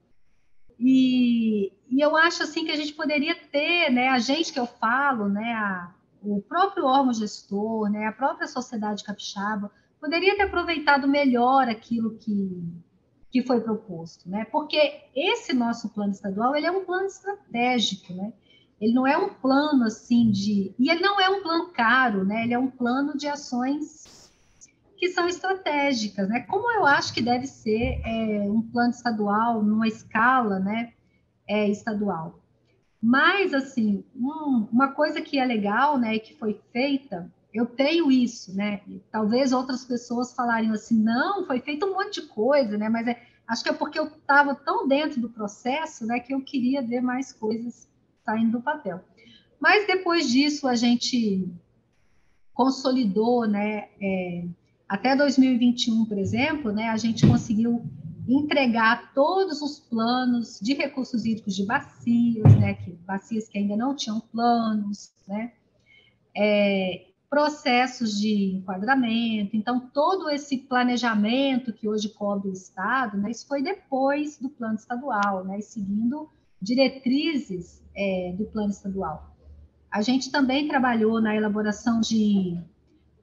[0.78, 4.66] E, e eu acho assim que a gente poderia ter, né, a gente que eu
[4.66, 11.08] falo, né, a, o próprio órgão gestor, né, a própria sociedade capixaba, poderia ter aproveitado
[11.08, 12.62] melhor aquilo que,
[13.30, 14.44] que foi proposto, né?
[14.46, 18.32] Porque esse nosso plano estadual, ele é um plano estratégico, né?
[18.80, 22.44] Ele não é um plano assim de, e ele não é um plano caro, né?
[22.44, 24.32] Ele é um plano de ações
[24.96, 26.40] que são estratégicas, né?
[26.40, 30.92] Como eu acho que deve ser é, um plano estadual numa escala, né,
[31.46, 32.40] é, estadual.
[33.00, 38.54] Mas assim, um, uma coisa que é legal, né, que foi feita, eu tenho isso,
[38.54, 38.80] né?
[39.10, 42.88] Talvez outras pessoas falariam assim, não, foi feito um monte de coisa, né?
[42.88, 46.42] Mas é, acho que é porque eu estava tão dentro do processo, né, que eu
[46.42, 47.88] queria ver mais coisas
[48.24, 49.02] saindo do papel.
[49.58, 51.48] Mas depois disso a gente
[52.52, 53.88] consolidou, né?
[54.00, 54.44] É,
[54.88, 57.84] até 2021, por exemplo, né, a gente conseguiu
[58.26, 63.94] entregar todos os planos de recursos hídricos de bacias, né, que, bacias que ainda não
[63.94, 65.52] tinham planos, né,
[66.36, 69.56] é, processos de enquadramento.
[69.56, 74.76] Então, todo esse planejamento que hoje cobre o Estado, né, isso foi depois do plano
[74.76, 76.28] estadual, né, seguindo
[76.60, 79.36] diretrizes é, do plano estadual.
[79.90, 82.58] A gente também trabalhou na elaboração de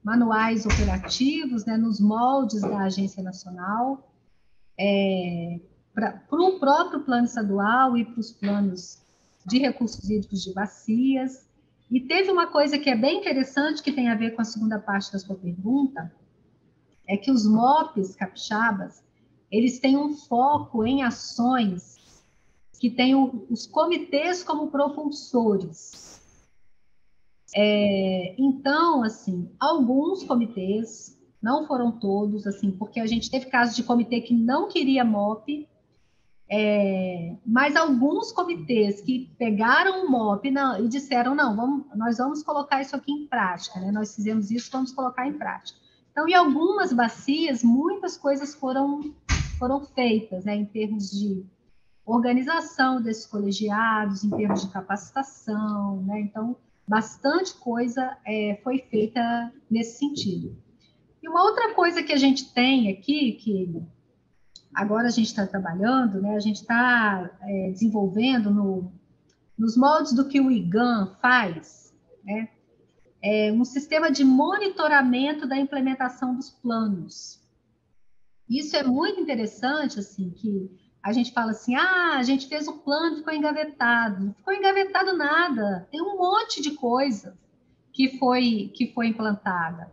[0.04, 4.12] manuais operativos, né, nos moldes da Agência Nacional,
[4.80, 5.60] é,
[5.94, 9.02] para o próprio plano estadual e para os planos
[9.46, 11.48] de recursos hídricos de bacias.
[11.90, 14.80] E teve uma coisa que é bem interessante, que tem a ver com a segunda
[14.80, 16.12] parte da sua pergunta,
[17.08, 19.04] é que os MOPs capixabas,
[19.52, 22.24] eles têm um foco em ações
[22.80, 26.22] que têm os comitês como propulsores.
[27.56, 33.84] É, então, assim, alguns comitês, não foram todos, assim, porque a gente teve casos de
[33.84, 35.68] comitê que não queria MOP,
[36.48, 42.44] é, mas alguns comitês que pegaram o MOP não, e disseram, não, vamos, nós vamos
[42.44, 43.92] colocar isso aqui em prática, né?
[43.92, 45.80] nós fizemos isso, vamos colocar em prática.
[46.12, 49.14] Então, em algumas bacias, muitas coisas foram,
[49.60, 51.46] foram feitas, né, em termos de
[52.06, 56.22] organização desses colegiados, em termos de capacitação, né?
[56.22, 56.56] Então,
[56.88, 60.56] bastante coisa é, foi feita nesse sentido.
[61.22, 63.84] E uma outra coisa que a gente tem aqui, que
[64.76, 66.36] agora a gente está trabalhando, né?
[66.36, 68.92] A gente está é, desenvolvendo no,
[69.58, 72.50] nos moldes do que o IGAN faz, né?
[73.24, 77.42] É um sistema de monitoramento da implementação dos planos.
[78.48, 80.70] Isso é muito interessante, assim, que
[81.02, 84.26] a gente fala assim, ah, a gente fez o plano, ficou engavetado.
[84.26, 85.88] Não ficou engavetado nada.
[85.90, 87.36] Tem um monte de coisa
[87.92, 89.92] que foi que foi implantada.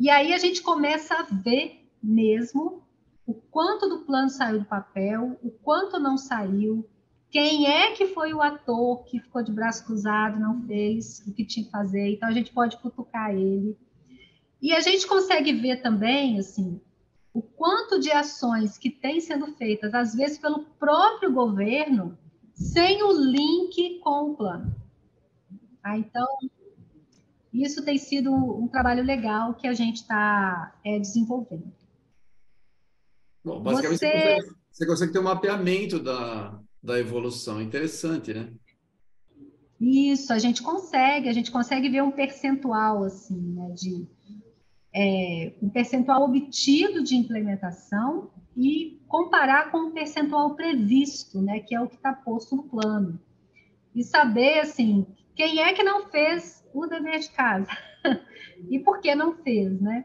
[0.00, 2.82] E aí a gente começa a ver mesmo
[3.28, 6.88] o quanto do plano saiu do papel, o quanto não saiu,
[7.30, 11.44] quem é que foi o ator que ficou de braço cruzado, não fez o que
[11.44, 13.76] tinha que fazer, então a gente pode cutucar ele.
[14.62, 16.80] E a gente consegue ver também, assim,
[17.34, 22.16] o quanto de ações que têm sendo feitas, às vezes pelo próprio governo,
[22.54, 24.74] sem o link com o plano.
[25.82, 26.26] Ah, então,
[27.52, 31.77] isso tem sido um trabalho legal que a gente está é, desenvolvendo.
[33.48, 34.06] Bom, basicamente, você...
[34.06, 37.62] Você, consegue, você consegue ter um mapeamento da, da evolução.
[37.62, 38.52] Interessante, né?
[39.80, 44.08] Isso, a gente consegue, a gente consegue ver um percentual, assim, né, de
[44.92, 51.80] é, um percentual obtido de implementação e comparar com o percentual previsto, né, que é
[51.80, 53.20] o que está posto no plano.
[53.94, 55.06] E saber, assim,
[55.36, 57.70] quem é que não fez o dever de casa
[58.68, 60.04] e por que não fez, né?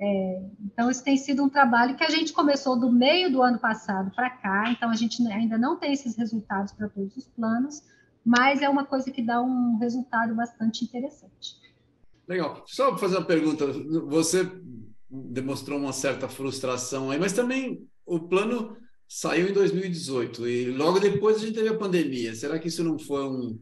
[0.00, 3.58] É, então, isso tem sido um trabalho que a gente começou do meio do ano
[3.58, 7.82] passado para cá, então a gente ainda não tem esses resultados para todos os planos,
[8.24, 11.56] mas é uma coisa que dá um resultado bastante interessante.
[12.28, 12.62] Legal.
[12.66, 13.66] Só fazer uma pergunta.
[14.06, 14.48] Você
[15.10, 18.76] demonstrou uma certa frustração aí, mas também o plano
[19.08, 22.34] saiu em 2018 e logo depois a gente teve a pandemia.
[22.34, 23.58] Será que isso não foi um,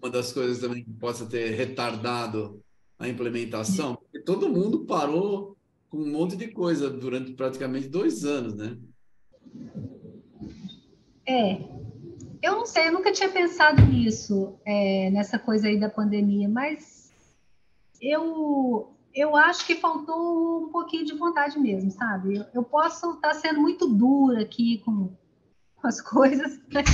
[0.00, 2.62] uma das coisas também que possa ter retardado
[2.98, 5.56] a implementação, porque todo mundo parou
[5.88, 8.78] com um monte de coisa durante praticamente dois anos, né?
[11.26, 11.58] É,
[12.42, 17.12] eu não sei, eu nunca tinha pensado nisso, é, nessa coisa aí da pandemia, mas
[18.00, 22.36] eu, eu acho que faltou um pouquinho de vontade mesmo, sabe?
[22.36, 25.10] Eu, eu posso estar sendo muito dura aqui com,
[25.76, 26.86] com as coisas, mas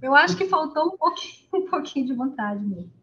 [0.00, 2.99] eu acho que faltou um pouquinho, um pouquinho de vontade mesmo.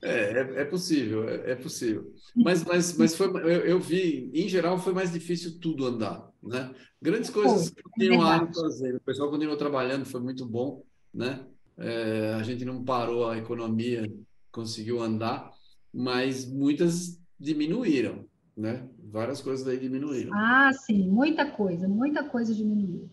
[0.00, 2.12] É, é, é, possível, é, é, possível.
[2.36, 6.72] Mas, mas, mas foi, eu, eu, vi, em geral, foi mais difícil tudo andar, né?
[7.00, 8.96] Grandes coisas Pô, continuaram é fazendo.
[8.96, 11.44] O pessoal continuou trabalhando, foi muito bom, né?
[11.76, 14.10] É, a gente não parou, a economia
[14.52, 15.50] conseguiu andar,
[15.92, 18.88] mas muitas diminuíram, né?
[19.10, 20.32] Várias coisas aí diminuíram.
[20.34, 23.10] Ah, sim, muita coisa, muita coisa diminuiu.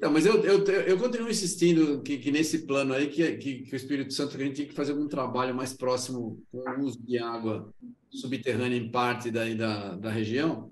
[0.00, 3.74] Não, mas eu, eu, eu continuo insistindo que, que nesse plano aí, que, que, que,
[3.74, 6.98] o Espírito Santo a gente tinha que fazer algum trabalho mais próximo com o uso
[7.02, 7.70] de água
[8.10, 10.66] subterrânea em parte da, da, da região,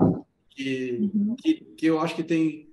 [0.49, 1.37] que, uhum.
[1.37, 2.71] que, que, eu acho que tem,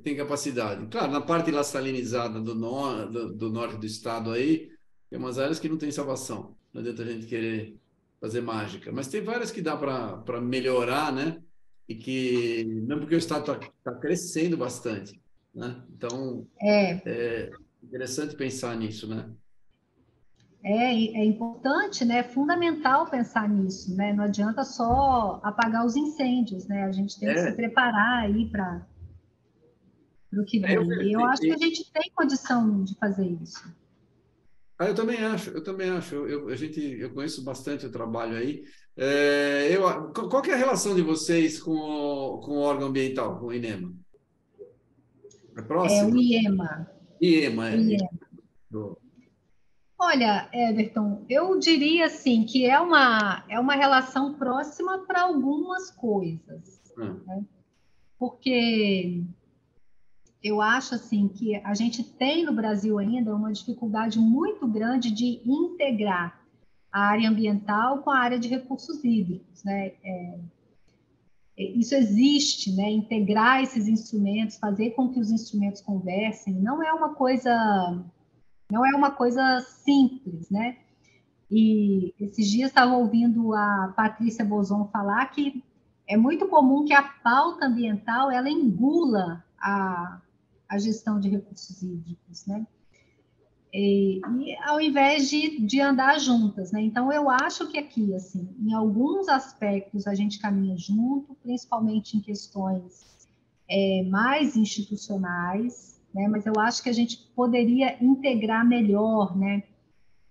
[0.00, 0.86] tem capacidade.
[0.86, 4.70] Claro, na parte lá salinizada do, nor, do, do norte do estado aí,
[5.10, 6.56] tem umas áreas que não tem salvação.
[6.72, 7.76] Não adianta a gente querer
[8.20, 8.92] fazer mágica.
[8.92, 11.42] Mas tem várias que dá para melhorar, né?
[11.88, 15.20] E que, mesmo porque o estado está tá crescendo bastante
[15.56, 15.82] né?
[15.90, 17.00] Então, é.
[17.06, 17.50] é
[17.82, 19.28] interessante pensar nisso, né?
[20.62, 22.18] É, é importante, né?
[22.18, 24.12] É fundamental pensar nisso, né?
[24.12, 26.84] Não adianta só apagar os incêndios, né?
[26.84, 27.34] A gente tem é.
[27.34, 28.86] que se preparar aí para
[30.34, 31.12] o que é, vem.
[31.12, 33.72] eu, eu acho que a gente tem condição de fazer isso.
[34.78, 36.14] Ah, eu também acho, eu também acho.
[36.14, 38.62] Eu, a gente, eu conheço bastante o trabalho aí.
[38.96, 43.46] É, eu, qual é a relação de vocês com o, com o órgão ambiental, com
[43.46, 43.94] o INEMA?
[45.56, 46.10] É próximo?
[46.10, 46.90] É o IEMA.
[47.20, 47.76] IEMA, é.
[47.76, 48.96] IEMA.
[49.98, 56.82] Olha, Everton, eu diria assim que é uma, é uma relação próxima para algumas coisas.
[56.98, 57.20] Hum.
[57.26, 57.44] Né?
[58.18, 59.24] Porque
[60.42, 65.40] eu acho assim que a gente tem no Brasil ainda uma dificuldade muito grande de
[65.44, 66.40] integrar
[66.92, 69.92] a área ambiental com a área de recursos hídricos, né?
[70.04, 70.38] É,
[71.56, 72.90] isso existe, né?
[72.90, 78.04] Integrar esses instrumentos, fazer com que os instrumentos conversem, não é uma coisa,
[78.70, 80.76] não é uma coisa simples, né?
[81.50, 85.62] E esses dias estava ouvindo a Patrícia Bozon falar que
[86.06, 90.20] é muito comum que a pauta ambiental ela engula a,
[90.68, 92.66] a gestão de recursos hídricos, né?
[93.78, 96.80] E, e, ao invés de, de andar juntas, né?
[96.80, 102.20] Então eu acho que aqui, assim, em alguns aspectos a gente caminha junto, principalmente em
[102.22, 103.28] questões
[103.68, 106.26] é, mais institucionais, né?
[106.26, 109.62] Mas eu acho que a gente poderia integrar melhor, né?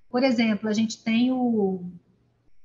[0.10, 1.84] Por exemplo, a gente tem o,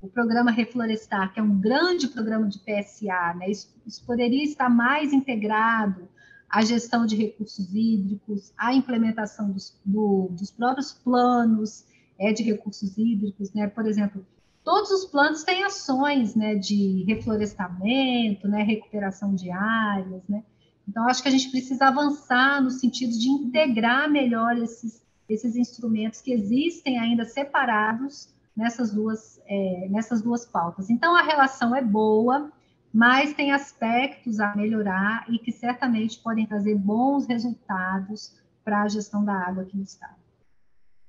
[0.01, 3.51] o programa Reflorestar, que é um grande programa de PSA, né?
[3.51, 6.09] Isso, isso poderia estar mais integrado
[6.51, 11.85] à gestão de recursos hídricos, à implementação dos, do, dos próprios planos
[12.19, 13.69] é, de recursos hídricos, né?
[13.69, 14.27] Por exemplo,
[14.65, 20.43] todos os planos têm ações, né, de reflorestamento, né, recuperação de áreas, né?
[20.87, 26.21] Então, acho que a gente precisa avançar no sentido de integrar melhor esses, esses instrumentos
[26.21, 30.91] que existem ainda separados nessas duas, é, nessas duas pautas.
[30.91, 32.51] Então, a relação é boa,
[32.93, 38.35] mas tem aspectos a melhorar e que certamente podem trazer bons resultados
[38.65, 40.21] para a gestão da água aqui no estado.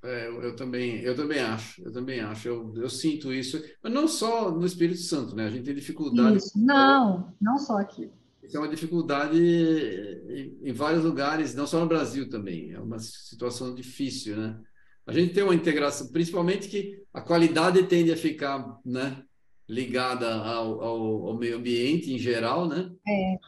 [0.04, 3.92] É, eu, eu, também, eu também acho, eu também acho, eu, eu, sinto isso, mas
[3.92, 5.46] não só no Espírito Santo, né?
[5.46, 6.38] A gente tem dificuldade.
[6.38, 8.10] Isso, não, não só aqui.
[8.42, 12.72] Isso é uma dificuldade em, em vários lugares, não só no Brasil também.
[12.72, 14.60] É uma situação difícil, né?
[15.06, 19.22] A gente tem uma integração, principalmente que a qualidade tende a ficar, né?
[19.68, 22.90] Ligada ao, ao, ao, meio ambiente em geral, né?
[23.06, 23.38] É.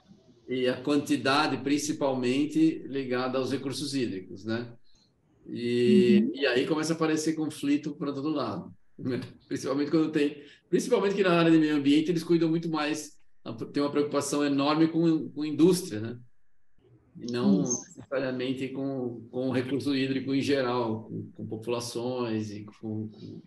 [0.49, 4.73] E a quantidade, principalmente, ligada aos recursos hídricos, né?
[5.47, 6.33] E, uhum.
[6.35, 8.73] e aí começa a aparecer conflito para todo lado.
[8.99, 9.21] Né?
[9.47, 10.43] Principalmente quando tem...
[10.69, 13.19] Principalmente que na área de meio ambiente eles cuidam muito mais...
[13.73, 16.19] Tem uma preocupação enorme com, com indústria, né?
[17.17, 17.85] E não Isso.
[17.97, 23.43] necessariamente com, com o recurso hídrico em geral, com, com populações e com, com,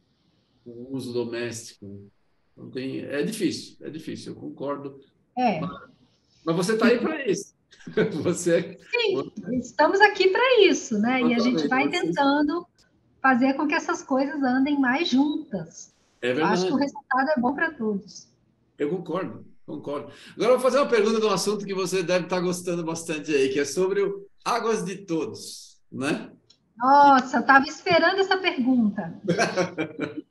[0.63, 2.09] com o uso doméstico.
[2.57, 4.99] Não tem, é difícil, é difícil, eu concordo.
[5.37, 5.59] É.
[5.59, 5.79] Mas,
[6.45, 7.55] mas você está aí para isso.
[8.23, 11.21] Você, Sim, estamos aqui para isso, né?
[11.21, 12.65] E a gente vai tentando
[13.21, 15.93] fazer com que essas coisas andem mais juntas.
[16.21, 16.53] É verdade.
[16.53, 18.27] Acho que o resultado é bom para todos.
[18.77, 20.11] Eu concordo, concordo.
[20.35, 23.33] Agora eu vou fazer uma pergunta de um assunto que você deve estar gostando bastante
[23.33, 26.31] aí, que é sobre o Águas de Todos, né?
[26.77, 29.19] Nossa, eu estava esperando essa pergunta.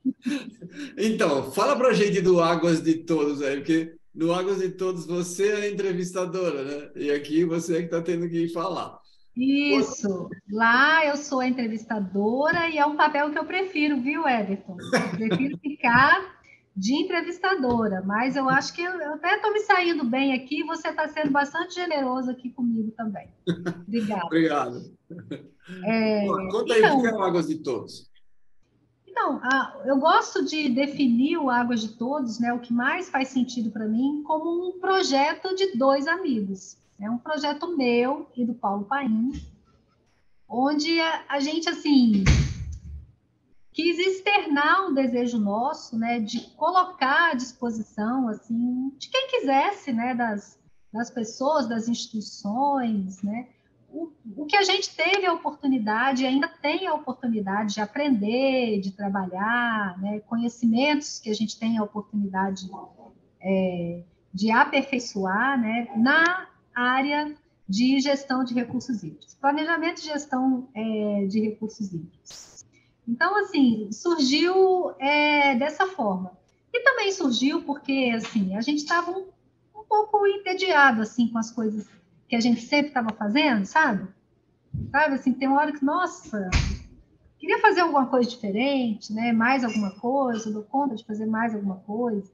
[0.97, 5.05] então, fala para a gente do Águas de Todos aí, porque no Águas de Todos
[5.05, 6.91] você é entrevistadora, né?
[6.95, 8.99] E aqui você é que está tendo que falar.
[9.35, 14.77] Isso, lá eu sou a entrevistadora e é um papel que eu prefiro, viu, Everton?
[14.91, 16.37] Eu prefiro ficar
[16.75, 21.07] de entrevistadora, mas eu acho que eu, até estou me saindo bem aqui, você está
[21.07, 23.27] sendo bastante generoso aqui comigo também.
[23.85, 24.25] Obrigada.
[24.25, 24.81] Obrigado.
[25.85, 28.09] É, conta aí então, o que é o Águas de Todos.
[29.19, 33.29] Então, a, eu gosto de definir o Águas de Todos, né, o que mais faz
[33.29, 36.77] sentido para mim, como um projeto de dois amigos.
[36.99, 39.31] É um projeto meu e do Paulo Paim,
[40.47, 42.23] onde a, a gente, assim,
[43.73, 50.13] quis externar um desejo nosso, né, de colocar à disposição, assim, de quem quisesse, né,
[50.13, 50.59] das,
[50.93, 53.47] das pessoas, das instituições, né,
[54.35, 59.97] o, que a gente teve a oportunidade, ainda tem a oportunidade de aprender, de trabalhar,
[59.99, 62.69] né, conhecimentos que a gente tem a oportunidade
[63.41, 67.35] é, de aperfeiçoar, né, na área
[67.67, 72.65] de gestão de recursos hídricos, planejamento e gestão é, de recursos hídricos.
[73.07, 76.37] Então, assim, surgiu é, dessa forma.
[76.73, 79.27] E também surgiu porque, assim, a gente estava um,
[79.75, 81.87] um, pouco entediado, assim, com as coisas
[82.27, 84.07] que a gente sempre estava fazendo, sabe?
[84.91, 86.49] Sabe, assim, tem uma hora que, nossa,
[87.39, 89.31] queria fazer alguma coisa diferente, né?
[89.31, 92.31] Mais alguma coisa, dou conta de fazer mais alguma coisa.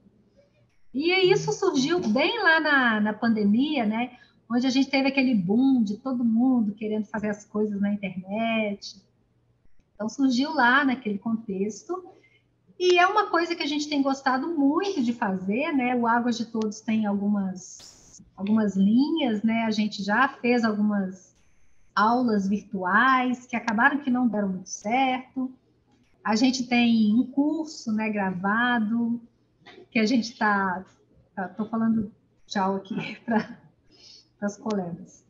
[0.92, 4.16] E isso surgiu bem lá na, na pandemia, né?
[4.50, 9.02] Onde a gente teve aquele boom de todo mundo querendo fazer as coisas na internet,
[9.94, 12.04] então, surgiu lá naquele contexto.
[12.78, 15.94] E é uma coisa que a gente tem gostado muito de fazer, né?
[15.94, 17.93] O Águas de Todos tem algumas,
[18.36, 19.64] algumas linhas, né?
[19.64, 21.34] A gente já fez algumas
[21.94, 25.52] aulas virtuais que acabaram que não deram muito certo.
[26.22, 29.20] A gente tem um curso, né, gravado,
[29.90, 30.84] que a gente está.
[31.28, 32.12] Estou tá, falando
[32.46, 33.58] tchau aqui para
[34.40, 35.24] as colegas.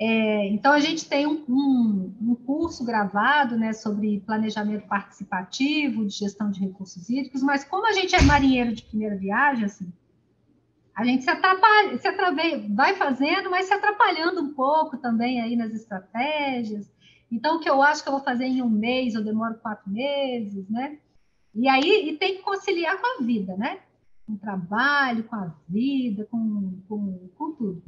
[0.00, 6.14] É, então, a gente tem um, um, um, curso gravado né, sobre planejamento participativo de
[6.14, 9.92] gestão de recursos hídricos, mas como a gente é marinheiro de primeira viagem, assim,
[10.98, 15.54] a gente se atrapalha, se atrapalha, vai fazendo, mas se atrapalhando um pouco também aí
[15.54, 16.90] nas estratégias.
[17.30, 19.88] Então, o que eu acho que eu vou fazer em um mês, eu demoro quatro
[19.88, 20.98] meses, né?
[21.54, 23.78] E aí e tem que conciliar com a vida, né?
[24.26, 27.82] Com o trabalho, com a vida, com, com, com tudo.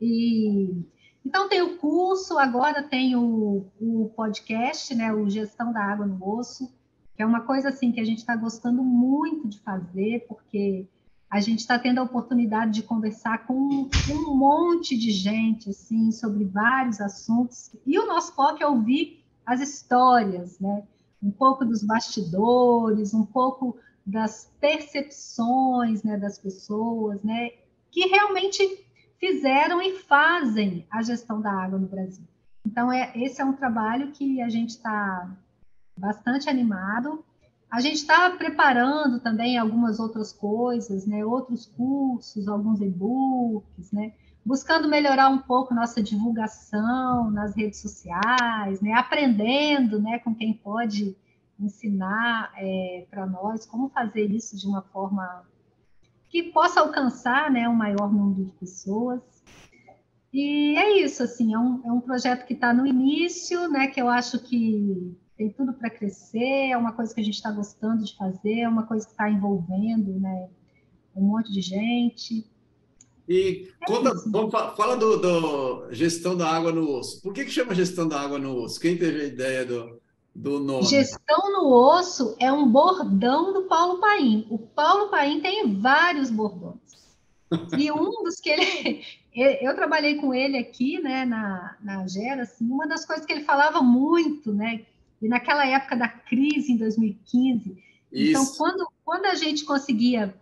[0.00, 0.82] E
[1.22, 5.12] então tem o curso, agora tem o, o podcast, né?
[5.12, 6.72] O Gestão da Água no Osso,
[7.14, 10.88] que é uma coisa assim que a gente está gostando muito de fazer, porque
[11.30, 16.44] a gente está tendo a oportunidade de conversar com um monte de gente assim sobre
[16.44, 20.82] vários assuntos e o nosso foco é ouvir as histórias, né?
[21.22, 27.50] Um pouco dos bastidores, um pouco das percepções, né, das pessoas, né,
[27.90, 28.86] que realmente
[29.18, 32.26] fizeram e fazem a gestão da água no Brasil.
[32.66, 35.30] Então é esse é um trabalho que a gente está
[35.96, 37.24] bastante animado
[37.70, 41.24] a gente está preparando também algumas outras coisas, né?
[41.24, 44.12] outros cursos, alguns e-books, né?
[44.44, 48.92] buscando melhorar um pouco nossa divulgação nas redes sociais, né?
[48.94, 50.18] aprendendo né?
[50.18, 51.16] com quem pode
[51.60, 55.44] ensinar é, para nós como fazer isso de uma forma
[56.28, 57.68] que possa alcançar né?
[57.68, 59.20] um maior número de pessoas.
[60.32, 63.86] E é isso, assim, é um, é um projeto que está no início, né?
[63.86, 67.50] que eu acho que tem tudo para crescer, é uma coisa que a gente está
[67.50, 70.50] gostando de fazer, é uma coisa que está envolvendo né,
[71.16, 72.46] um monte de gente.
[73.26, 77.22] E é conta, vamos, fala do, do, gestão da água no osso.
[77.22, 78.78] Por que, que chama gestão da água no osso?
[78.78, 79.98] Quem teve a ideia do,
[80.34, 80.84] do nome?
[80.84, 84.46] Gestão no osso é um bordão do Paulo Paim.
[84.50, 86.76] O Paulo Paim tem vários bordões.
[87.78, 89.02] E um dos que ele.
[89.32, 93.44] Eu trabalhei com ele aqui, né, na, na Gera, assim, uma das coisas que ele
[93.44, 94.84] falava muito, né,
[95.20, 97.70] e naquela época da crise, em 2015,
[98.12, 98.30] isso.
[98.30, 100.34] então, quando, quando a gente conseguia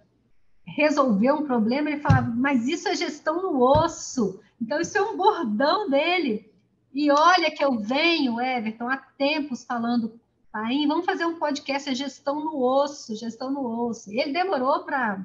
[0.64, 4.40] resolver um problema, ele falava, mas isso é gestão no osso.
[4.60, 6.50] Então, isso é um bordão dele.
[6.92, 10.20] E olha que eu venho, Everton, há tempos falando,
[10.50, 14.12] pai, vamos fazer um podcast, é gestão no osso, gestão no osso.
[14.12, 15.24] E ele demorou para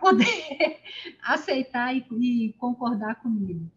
[0.00, 0.80] poder
[1.22, 3.70] aceitar e, e concordar comigo.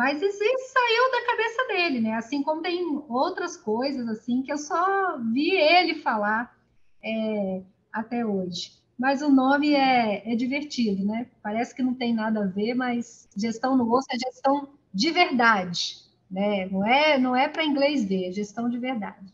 [0.00, 2.14] Mas isso, isso, saiu da cabeça dele, né?
[2.14, 6.56] Assim como tem outras coisas assim que eu só vi ele falar
[7.04, 7.60] é,
[7.92, 8.72] até hoje.
[8.98, 11.26] Mas o nome é, é divertido, né?
[11.42, 15.96] Parece que não tem nada a ver, mas gestão no osso é gestão de verdade,
[16.30, 16.66] né?
[16.70, 19.30] Não é, não é para inglês ver, é gestão de verdade.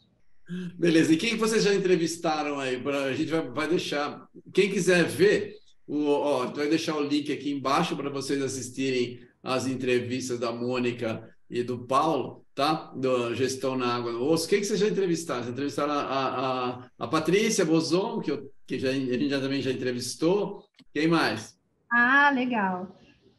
[0.77, 1.13] Beleza.
[1.13, 2.83] E quem vocês já entrevistaram aí?
[2.85, 4.27] A gente vai, vai deixar.
[4.53, 9.67] Quem quiser ver, o, ó, vai deixar o link aqui embaixo para vocês assistirem as
[9.67, 12.93] entrevistas da Mônica e do Paulo, tá?
[12.97, 14.49] Da gestão na água no osso.
[14.49, 15.43] Quem que vocês já entrevistaram?
[15.43, 19.63] Vocês entrevistaram a, a, a Patrícia Bozon, que, eu, que já, a gente já, também
[19.63, 20.65] já entrevistou.
[20.93, 21.57] Quem mais?
[21.93, 22.99] Ah, legal.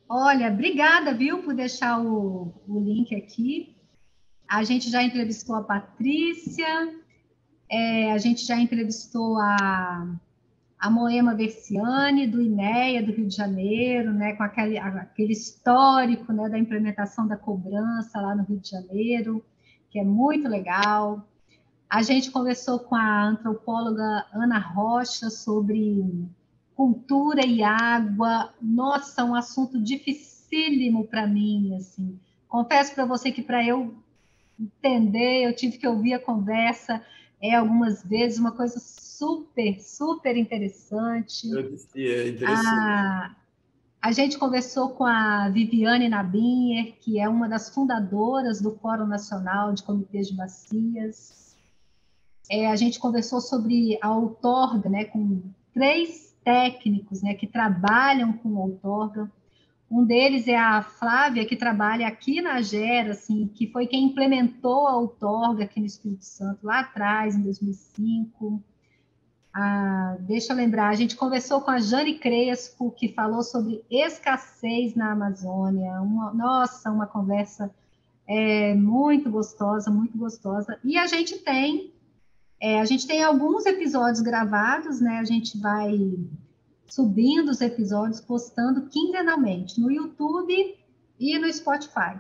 [0.10, 3.76] Olha, obrigada, viu, por deixar o, o link aqui.
[4.48, 6.94] A gente já entrevistou a Patrícia,
[7.70, 10.18] é, a gente já entrevistou a
[10.80, 16.48] a Moema Versiani, do INEA, do Rio de Janeiro, né, com aquele, aquele histórico né,
[16.50, 19.44] da implementação da cobrança lá no Rio de Janeiro,
[19.90, 21.28] que é muito legal.
[21.90, 26.30] A gente conversou com a antropóloga Ana Rocha sobre
[26.76, 28.54] cultura e água.
[28.62, 32.20] Nossa, um assunto dificílimo para mim, assim.
[32.48, 33.96] Confesso para você que para eu
[34.60, 37.02] entender, eu tive que ouvir a conversa
[37.42, 41.48] é algumas vezes uma coisa super, super interessante.
[41.96, 42.44] É interessante.
[42.46, 43.36] A,
[44.02, 49.74] a gente conversou com a Viviane Nabinher, que é uma das fundadoras do Fórum Nacional
[49.74, 51.56] de Comitês de Bacias.
[52.50, 55.42] É, a gente conversou sobre a outorga, né, com
[55.74, 59.30] três técnicos né, que trabalham com outorga.
[59.90, 64.86] Um deles é a Flávia, que trabalha aqui na Gera, assim, que foi quem implementou
[64.86, 68.62] a outorga aqui no Espírito Santo lá atrás, em 2005.
[69.54, 74.94] Ah, deixa eu lembrar, a gente conversou com a Jane Crespo, que falou sobre escassez
[74.94, 76.02] na Amazônia.
[76.02, 77.74] Uma, nossa, uma conversa
[78.28, 80.78] é, muito gostosa, muito gostosa.
[80.84, 81.94] E a gente tem,
[82.62, 85.20] é, a gente tem alguns episódios gravados, né?
[85.20, 85.98] A gente vai
[86.88, 90.78] subindo os episódios, postando quinzenalmente no YouTube
[91.20, 92.20] e no Spotify.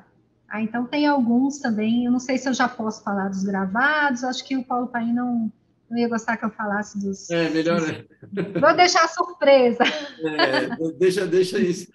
[0.49, 4.23] Ah, então tem alguns também, eu não sei se eu já posso falar dos gravados,
[4.23, 5.51] acho que o Paulo Paim não,
[5.89, 7.29] não ia gostar que eu falasse dos.
[7.29, 7.81] É, melhor.
[7.81, 8.61] Dos...
[8.61, 9.83] Vou deixar surpresa.
[9.83, 11.91] É, deixa, deixa isso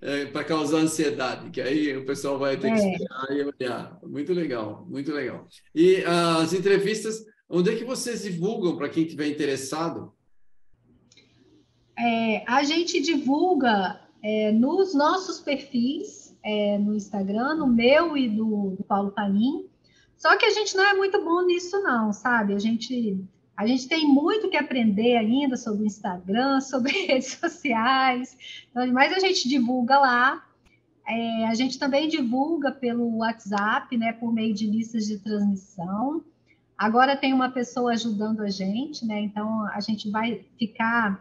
[0.00, 2.92] é, para causar ansiedade, que aí o pessoal vai ter que é.
[2.92, 3.98] esperar e olhar.
[4.02, 5.46] Muito legal, muito legal.
[5.74, 10.12] E as entrevistas, onde é que vocês divulgam para quem estiver interessado?
[11.98, 18.76] É, a gente divulga é, nos nossos perfis é, no Instagram, no meu e do,
[18.76, 19.66] do Paulo Paim.
[20.16, 22.54] Só que a gente não é muito bom nisso, não, sabe?
[22.54, 23.22] A gente,
[23.56, 28.36] a gente tem muito que aprender ainda sobre o Instagram, sobre redes sociais,
[28.70, 30.42] então, mas a gente divulga lá.
[31.08, 36.24] É, a gente também divulga pelo WhatsApp, né, por meio de listas de transmissão.
[36.76, 39.20] Agora tem uma pessoa ajudando a gente, né?
[39.20, 41.20] Então a gente vai ficar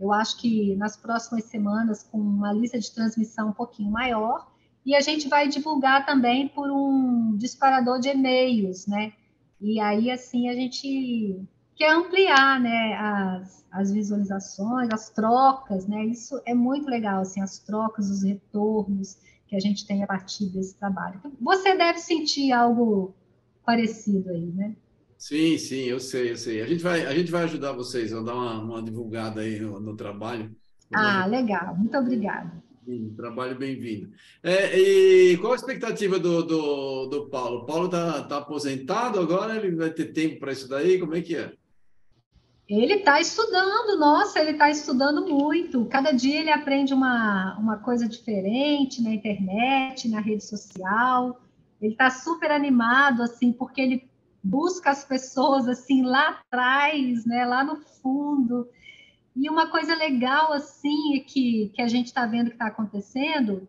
[0.00, 4.46] eu acho que nas próximas semanas com uma lista de transmissão um pouquinho maior.
[4.86, 9.12] E a gente vai divulgar também por um disparador de e-mails, né?
[9.60, 11.44] E aí, assim, a gente
[11.74, 16.06] quer ampliar, né, as, as visualizações, as trocas, né?
[16.06, 20.46] Isso é muito legal, assim, as trocas, os retornos que a gente tem a partir
[20.46, 21.20] desse trabalho.
[21.40, 23.14] Você deve sentir algo
[23.64, 24.74] parecido aí, né?
[25.18, 26.62] Sim, sim, eu sei, eu sei.
[26.62, 29.80] A gente vai, a gente vai ajudar vocês, vamos dar uma, uma divulgada aí no,
[29.80, 30.54] no trabalho.
[30.94, 32.52] Ah, legal, muito obrigada.
[33.16, 34.10] Trabalho bem-vindo.
[34.42, 37.58] É, e qual a expectativa do, do, do Paulo?
[37.58, 40.98] O Paulo está tá aposentado agora, ele vai ter tempo para isso daí?
[40.98, 41.52] Como é que é?
[42.68, 45.84] Ele está estudando, nossa, ele está estudando muito.
[45.86, 51.40] Cada dia ele aprende uma, uma coisa diferente na internet, na rede social.
[51.82, 54.08] Ele está super animado, assim, porque ele
[54.42, 58.68] busca as pessoas assim lá atrás, né, lá no fundo.
[59.36, 63.68] E uma coisa legal assim é que, que a gente está vendo que está acontecendo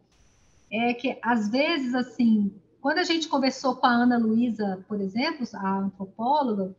[0.71, 5.47] é que às vezes assim, quando a gente conversou com a Ana Luísa, por exemplo,
[5.53, 6.75] a antropóloga,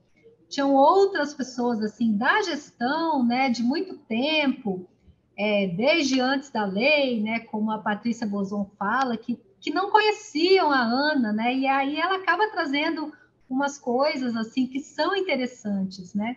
[0.48, 4.88] tinham outras pessoas assim da gestão, né, de muito tempo,
[5.36, 10.70] é, desde antes da lei, né, como a Patrícia Bozon fala, que, que não conheciam
[10.70, 13.12] a Ana, né, e aí ela acaba trazendo
[13.54, 16.36] umas coisas assim que são interessantes, né?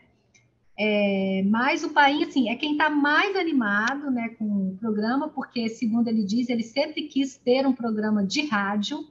[0.78, 5.70] É, mas o Paim, assim, é quem está mais animado né, com o programa, porque,
[5.70, 9.07] segundo ele diz, ele sempre quis ter um programa de rádio.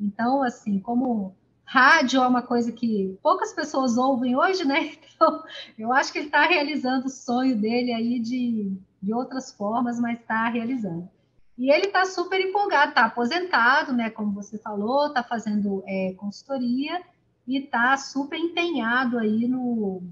[0.00, 4.92] Então, assim, como rádio é uma coisa que poucas pessoas ouvem hoje, né?
[5.18, 5.42] Então,
[5.76, 8.72] eu acho que ele está realizando o sonho dele aí de,
[9.02, 11.10] de outras formas, mas está realizando.
[11.56, 14.10] E ele está super empolgado, está aposentado, né?
[14.10, 17.02] Como você falou, está fazendo é, consultoria
[17.48, 20.02] e está super empenhado aí no,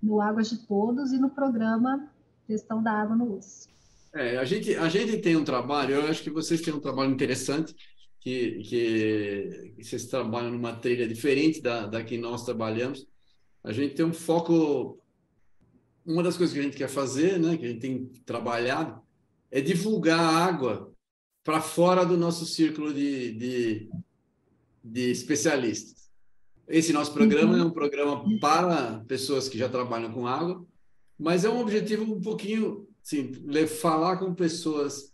[0.00, 2.08] no Águas de Todos e no programa
[2.48, 3.68] Gestão da Água no Uso.
[4.14, 7.10] É, a gente, a gente tem um trabalho, eu acho que vocês têm um trabalho
[7.10, 7.74] interessante,
[8.20, 13.04] que, que, vocês trabalham numa trilha diferente da, da que nós trabalhamos.
[13.62, 15.00] A gente tem um foco.
[16.06, 19.02] Uma das coisas que a gente quer fazer, né, que a gente tem trabalhado,
[19.50, 20.94] é divulgar a água
[21.42, 23.90] para fora do nosso círculo de, de,
[24.82, 26.03] de especialistas.
[26.68, 27.60] Esse nosso programa uhum.
[27.60, 30.64] é um programa para pessoas que já trabalham com água,
[31.18, 33.32] mas é um objetivo um pouquinho, assim,
[33.66, 35.12] falar com pessoas.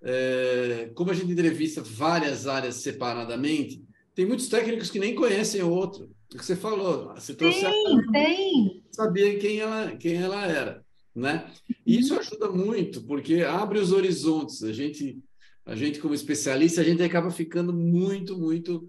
[0.00, 3.82] É, como a gente entrevista várias áreas separadamente,
[4.14, 6.10] tem muitos técnicos que nem conhecem o outro.
[6.32, 8.12] O que você falou, você trouxe tem, a...
[8.12, 8.84] tem.
[8.90, 10.84] sabia quem ela, quem ela era,
[11.14, 11.50] né?
[11.86, 14.62] E isso ajuda muito, porque abre os horizontes.
[14.62, 15.18] A gente,
[15.64, 18.88] a gente como especialista, a gente acaba ficando muito, muito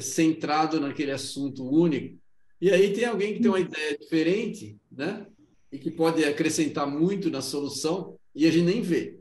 [0.00, 2.18] centrado naquele assunto único.
[2.60, 5.26] E aí tem alguém que tem uma ideia diferente, né?
[5.70, 9.18] E que pode acrescentar muito na solução e a gente nem vê.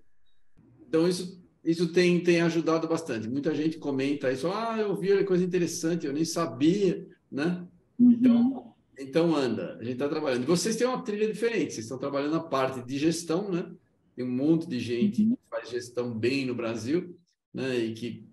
[0.87, 3.29] Então isso isso tem tem ajudado bastante.
[3.29, 7.65] Muita gente comenta isso, ah, eu vi coisa interessante, eu nem sabia, né?
[7.99, 8.11] Uhum.
[8.11, 10.45] Então então anda, a gente está trabalhando.
[10.45, 13.71] Vocês têm uma trilha diferente, vocês estão trabalhando na parte de gestão, né?
[14.15, 15.31] Tem um monte de gente uhum.
[15.31, 17.17] que faz gestão bem no Brasil,
[17.53, 17.77] né?
[17.77, 18.32] E que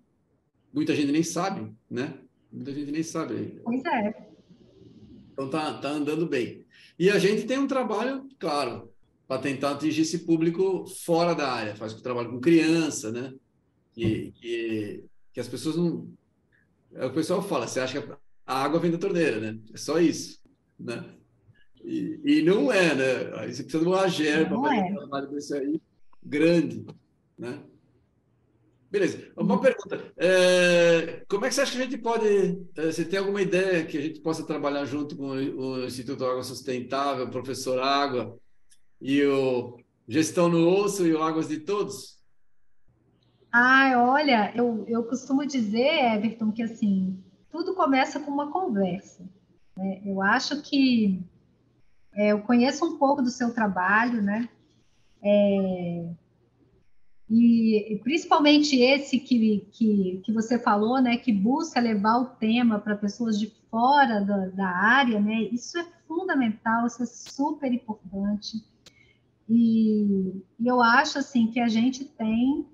[0.73, 2.19] muita gente nem sabe, né?
[2.51, 3.61] Muita gente nem sabe.
[3.63, 4.31] Pois é.
[5.31, 6.65] Então tá, tá andando bem.
[6.99, 8.91] E a gente tem um trabalho, claro,
[9.27, 11.75] para tentar atingir esse público fora da área.
[11.75, 13.33] Faz o trabalho com criança, né?
[13.93, 15.03] Que, que,
[15.33, 16.07] que as pessoas não.
[16.93, 18.13] É o que o pessoal fala, você acha que
[18.45, 19.57] a água vem da torneira, né?
[19.73, 20.41] É só isso,
[20.77, 21.15] né?
[21.83, 23.39] E, e não é, né?
[23.39, 25.81] Aí você precisa de um agir para fazer um trabalho desse aí
[26.23, 26.85] grande,
[27.37, 27.63] né?
[28.91, 29.31] Beleza.
[29.37, 29.61] Uma uhum.
[29.61, 30.13] pergunta.
[30.17, 32.61] É, como é que você acha que a gente pode.
[32.75, 36.43] É, você tem alguma ideia que a gente possa trabalhar junto com o Instituto Água
[36.43, 38.37] Sustentável, o Professor Água
[38.99, 42.19] e o Gestão no Osso e o Águas de Todos?
[43.49, 47.17] Ah, olha, eu, eu costumo dizer, Everton, que assim,
[47.49, 49.23] tudo começa com uma conversa.
[49.77, 50.01] Né?
[50.05, 51.23] Eu acho que
[52.13, 54.49] é, eu conheço um pouco do seu trabalho, né?
[55.23, 56.09] É,
[57.33, 62.93] e, principalmente esse que, que, que você falou, né, que busca levar o tema para
[62.93, 68.57] pessoas de fora da, da área, né, isso é fundamental, isso é super importante.
[69.47, 72.65] E, e eu acho assim que a gente tem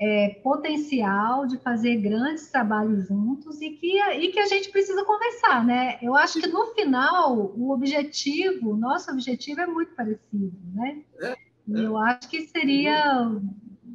[0.00, 5.62] é, potencial de fazer grandes trabalhos juntos e que, e que a gente precisa conversar,
[5.66, 5.98] né?
[6.00, 11.02] Eu acho que no final o objetivo, o nosso objetivo é muito parecido, né?
[11.20, 11.36] É, é.
[11.68, 13.28] E eu acho que seria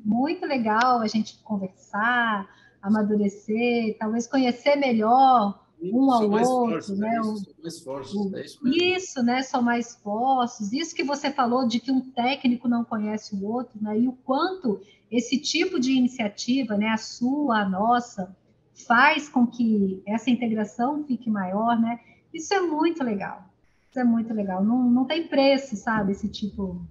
[0.03, 2.47] muito legal a gente conversar,
[2.81, 7.19] amadurecer, talvez conhecer melhor um ao outro, né?
[7.63, 9.41] Esforços, é isso, isso, né?
[9.41, 10.71] São mais esforços.
[10.71, 13.99] Isso que você falou de que um técnico não conhece o outro, né?
[13.99, 14.79] E o quanto
[15.09, 16.89] esse tipo de iniciativa, né?
[16.89, 18.35] A sua, a nossa,
[18.87, 21.99] faz com que essa integração fique maior, né?
[22.33, 23.43] Isso é muito legal.
[23.89, 24.63] Isso é muito legal.
[24.63, 26.11] Não, não tem preço, sabe?
[26.11, 26.81] Esse tipo,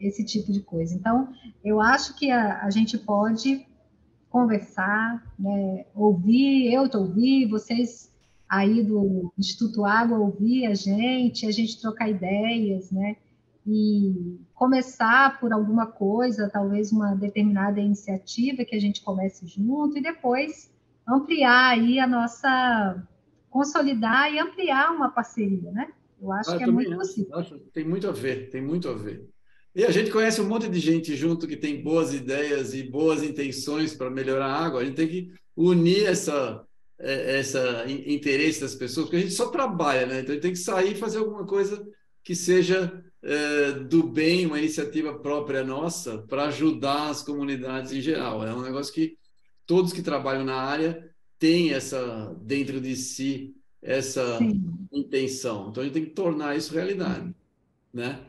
[0.00, 0.94] esse tipo de coisa.
[0.94, 1.32] Então,
[1.64, 3.66] eu acho que a, a gente pode
[4.30, 8.10] conversar, né, ouvir, eu te ouvir, vocês
[8.48, 13.16] aí do Instituto Água ouvir a gente, a gente trocar ideias, né?
[13.64, 20.02] E começar por alguma coisa, talvez uma determinada iniciativa que a gente comece junto e
[20.02, 20.72] depois
[21.06, 23.06] ampliar aí a nossa
[23.48, 25.92] consolidar e ampliar uma parceria, né?
[26.20, 27.38] Eu acho ah, que é muito possível.
[27.38, 29.28] Acho, tem muito a ver, tem muito a ver.
[29.74, 33.22] E a gente conhece um monte de gente junto que tem boas ideias e boas
[33.22, 34.80] intenções para melhorar a água.
[34.80, 36.64] A gente tem que unir essa,
[36.98, 40.20] é, essa interesse das pessoas, porque a gente só trabalha, né?
[40.20, 41.86] Então a gente tem que sair e fazer alguma coisa
[42.24, 48.44] que seja é, do bem, uma iniciativa própria nossa para ajudar as comunidades em geral.
[48.44, 49.16] É um negócio que
[49.66, 51.08] todos que trabalham na área
[51.38, 54.60] têm essa dentro de si essa Sim.
[54.92, 55.68] intenção.
[55.70, 57.34] Então a gente tem que tornar isso realidade,
[57.92, 58.20] né?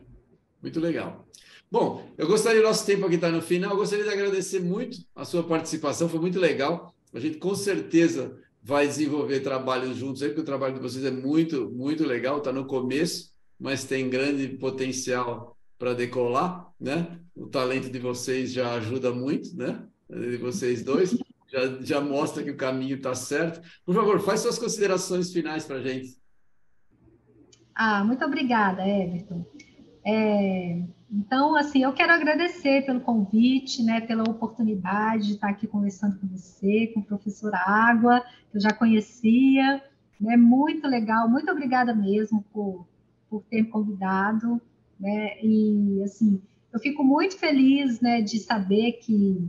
[0.62, 1.26] Muito legal.
[1.70, 5.24] Bom, eu gostaria, nosso tempo aqui está no final, eu gostaria de agradecer muito a
[5.24, 6.94] sua participação, foi muito legal.
[7.12, 11.10] A gente com certeza vai desenvolver trabalhos juntos aí, porque o trabalho de vocês é
[11.10, 17.18] muito, muito legal, está no começo, mas tem grande potencial para decolar, né?
[17.34, 19.82] O talento de vocês já ajuda muito, né?
[20.08, 21.16] De vocês dois,
[21.50, 23.60] já, já mostra que o caminho está certo.
[23.84, 26.16] Por favor, faz suas considerações finais para a gente.
[27.74, 29.44] Ah, muito obrigada, Everton.
[30.04, 36.18] É, então, assim, eu quero agradecer pelo convite, né, pela oportunidade de estar aqui conversando
[36.18, 39.82] com você, com o professor Água, que eu já conhecia,
[40.20, 42.86] né, muito legal, muito obrigada mesmo por,
[43.28, 44.60] por ter me convidado,
[44.98, 46.40] né, e, assim,
[46.72, 49.48] eu fico muito feliz, né, de saber que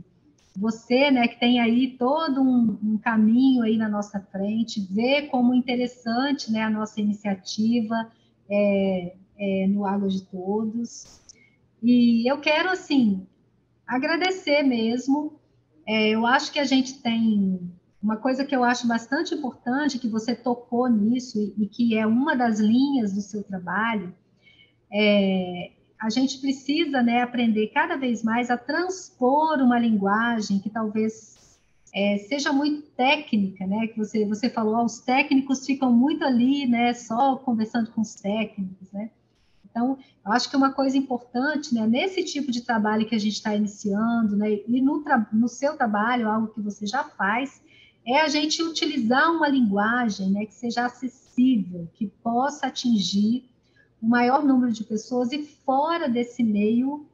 [0.56, 5.54] você, né, que tem aí todo um, um caminho aí na nossa frente, ver como
[5.54, 8.12] interessante, né, a nossa iniciativa
[8.48, 11.20] é, é, no Água de Todos,
[11.82, 13.26] e eu quero, assim,
[13.86, 15.38] agradecer mesmo.
[15.86, 17.60] É, eu acho que a gente tem
[18.02, 22.06] uma coisa que eu acho bastante importante, que você tocou nisso e, e que é
[22.06, 24.14] uma das linhas do seu trabalho,
[24.92, 31.58] é, a gente precisa né, aprender cada vez mais a transpor uma linguagem que talvez
[31.94, 33.86] é, seja muito técnica, né?
[33.86, 36.92] Que você, você falou, os técnicos ficam muito ali, né?
[36.92, 39.10] Só conversando com os técnicos, né?
[39.74, 43.32] Então, eu acho que uma coisa importante, né, nesse tipo de trabalho que a gente
[43.32, 45.02] está iniciando, né, e no,
[45.32, 47.60] no seu trabalho, algo que você já faz,
[48.06, 53.48] é a gente utilizar uma linguagem né, que seja acessível, que possa atingir
[54.00, 57.04] o maior número de pessoas e fora desse meio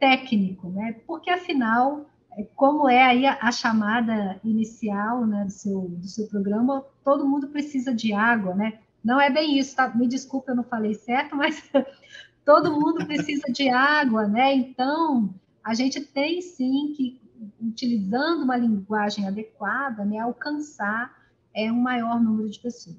[0.00, 0.96] técnico, né?
[1.06, 6.26] Porque afinal, é, como é aí a, a chamada inicial né, do, seu, do seu
[6.26, 8.80] programa, todo mundo precisa de água, né?
[9.02, 9.88] Não é bem isso, tá?
[9.88, 11.70] Me desculpe, eu não falei certo, mas
[12.44, 14.54] todo mundo precisa de água, né?
[14.54, 15.34] Então,
[15.64, 17.20] a gente tem sim que,
[17.60, 21.14] utilizando uma linguagem adequada, né, alcançar
[21.54, 22.98] é, um maior número de pessoas.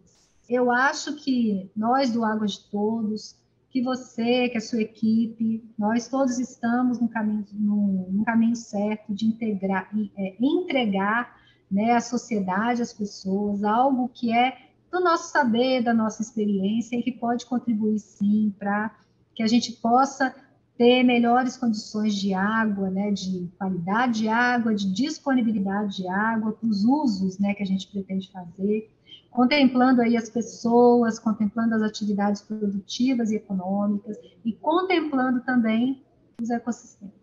[0.50, 3.36] Eu acho que nós do Água de Todos,
[3.70, 9.14] que você, que a sua equipe, nós todos estamos no caminho, no, no caminho certo
[9.14, 11.40] de integrar, é, entregar
[11.72, 17.04] né, à sociedade, às pessoas, algo que é do nosso saber, da nossa experiência e
[17.04, 18.94] que pode contribuir sim para
[19.34, 20.36] que a gente possa
[20.78, 26.68] ter melhores condições de água, né, de qualidade de água, de disponibilidade de água, para
[26.68, 28.92] os usos, né, que a gente pretende fazer,
[29.30, 36.04] contemplando aí as pessoas, contemplando as atividades produtivas e econômicas e contemplando também
[36.42, 37.14] os ecossistemas.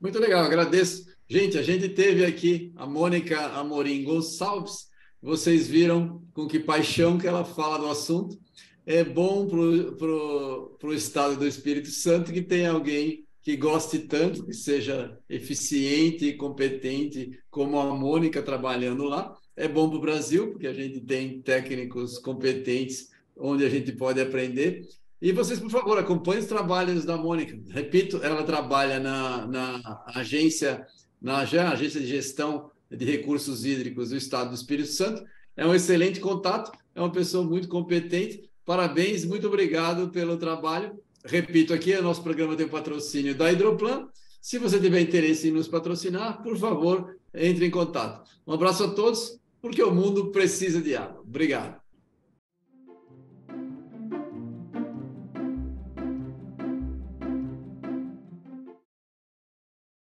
[0.00, 1.06] Muito legal, agradeço.
[1.26, 4.90] Gente, a gente teve aqui a Mônica Amorim Gonçalves,
[5.24, 8.38] vocês viram com que paixão que ela fala do assunto.
[8.84, 14.52] É bom para o estado do Espírito Santo que tenha alguém que goste tanto, que
[14.52, 19.34] seja eficiente e competente, como a Mônica trabalhando lá.
[19.56, 24.20] É bom para o Brasil, porque a gente tem técnicos competentes onde a gente pode
[24.20, 24.86] aprender.
[25.22, 27.58] E vocês, por favor, acompanhem os trabalhos da Mônica.
[27.70, 30.86] Repito, ela trabalha na, na agência,
[31.18, 35.24] na agência de gestão de recursos hídricos do Estado do Espírito Santo.
[35.56, 38.48] É um excelente contato, é uma pessoa muito competente.
[38.64, 40.98] Parabéns, muito obrigado pelo trabalho.
[41.24, 44.08] Repito aqui, o nosso programa tem patrocínio da Hidroplan.
[44.40, 48.28] Se você tiver interesse em nos patrocinar, por favor, entre em contato.
[48.46, 51.20] Um abraço a todos, porque o mundo precisa de água.
[51.20, 51.83] Obrigado.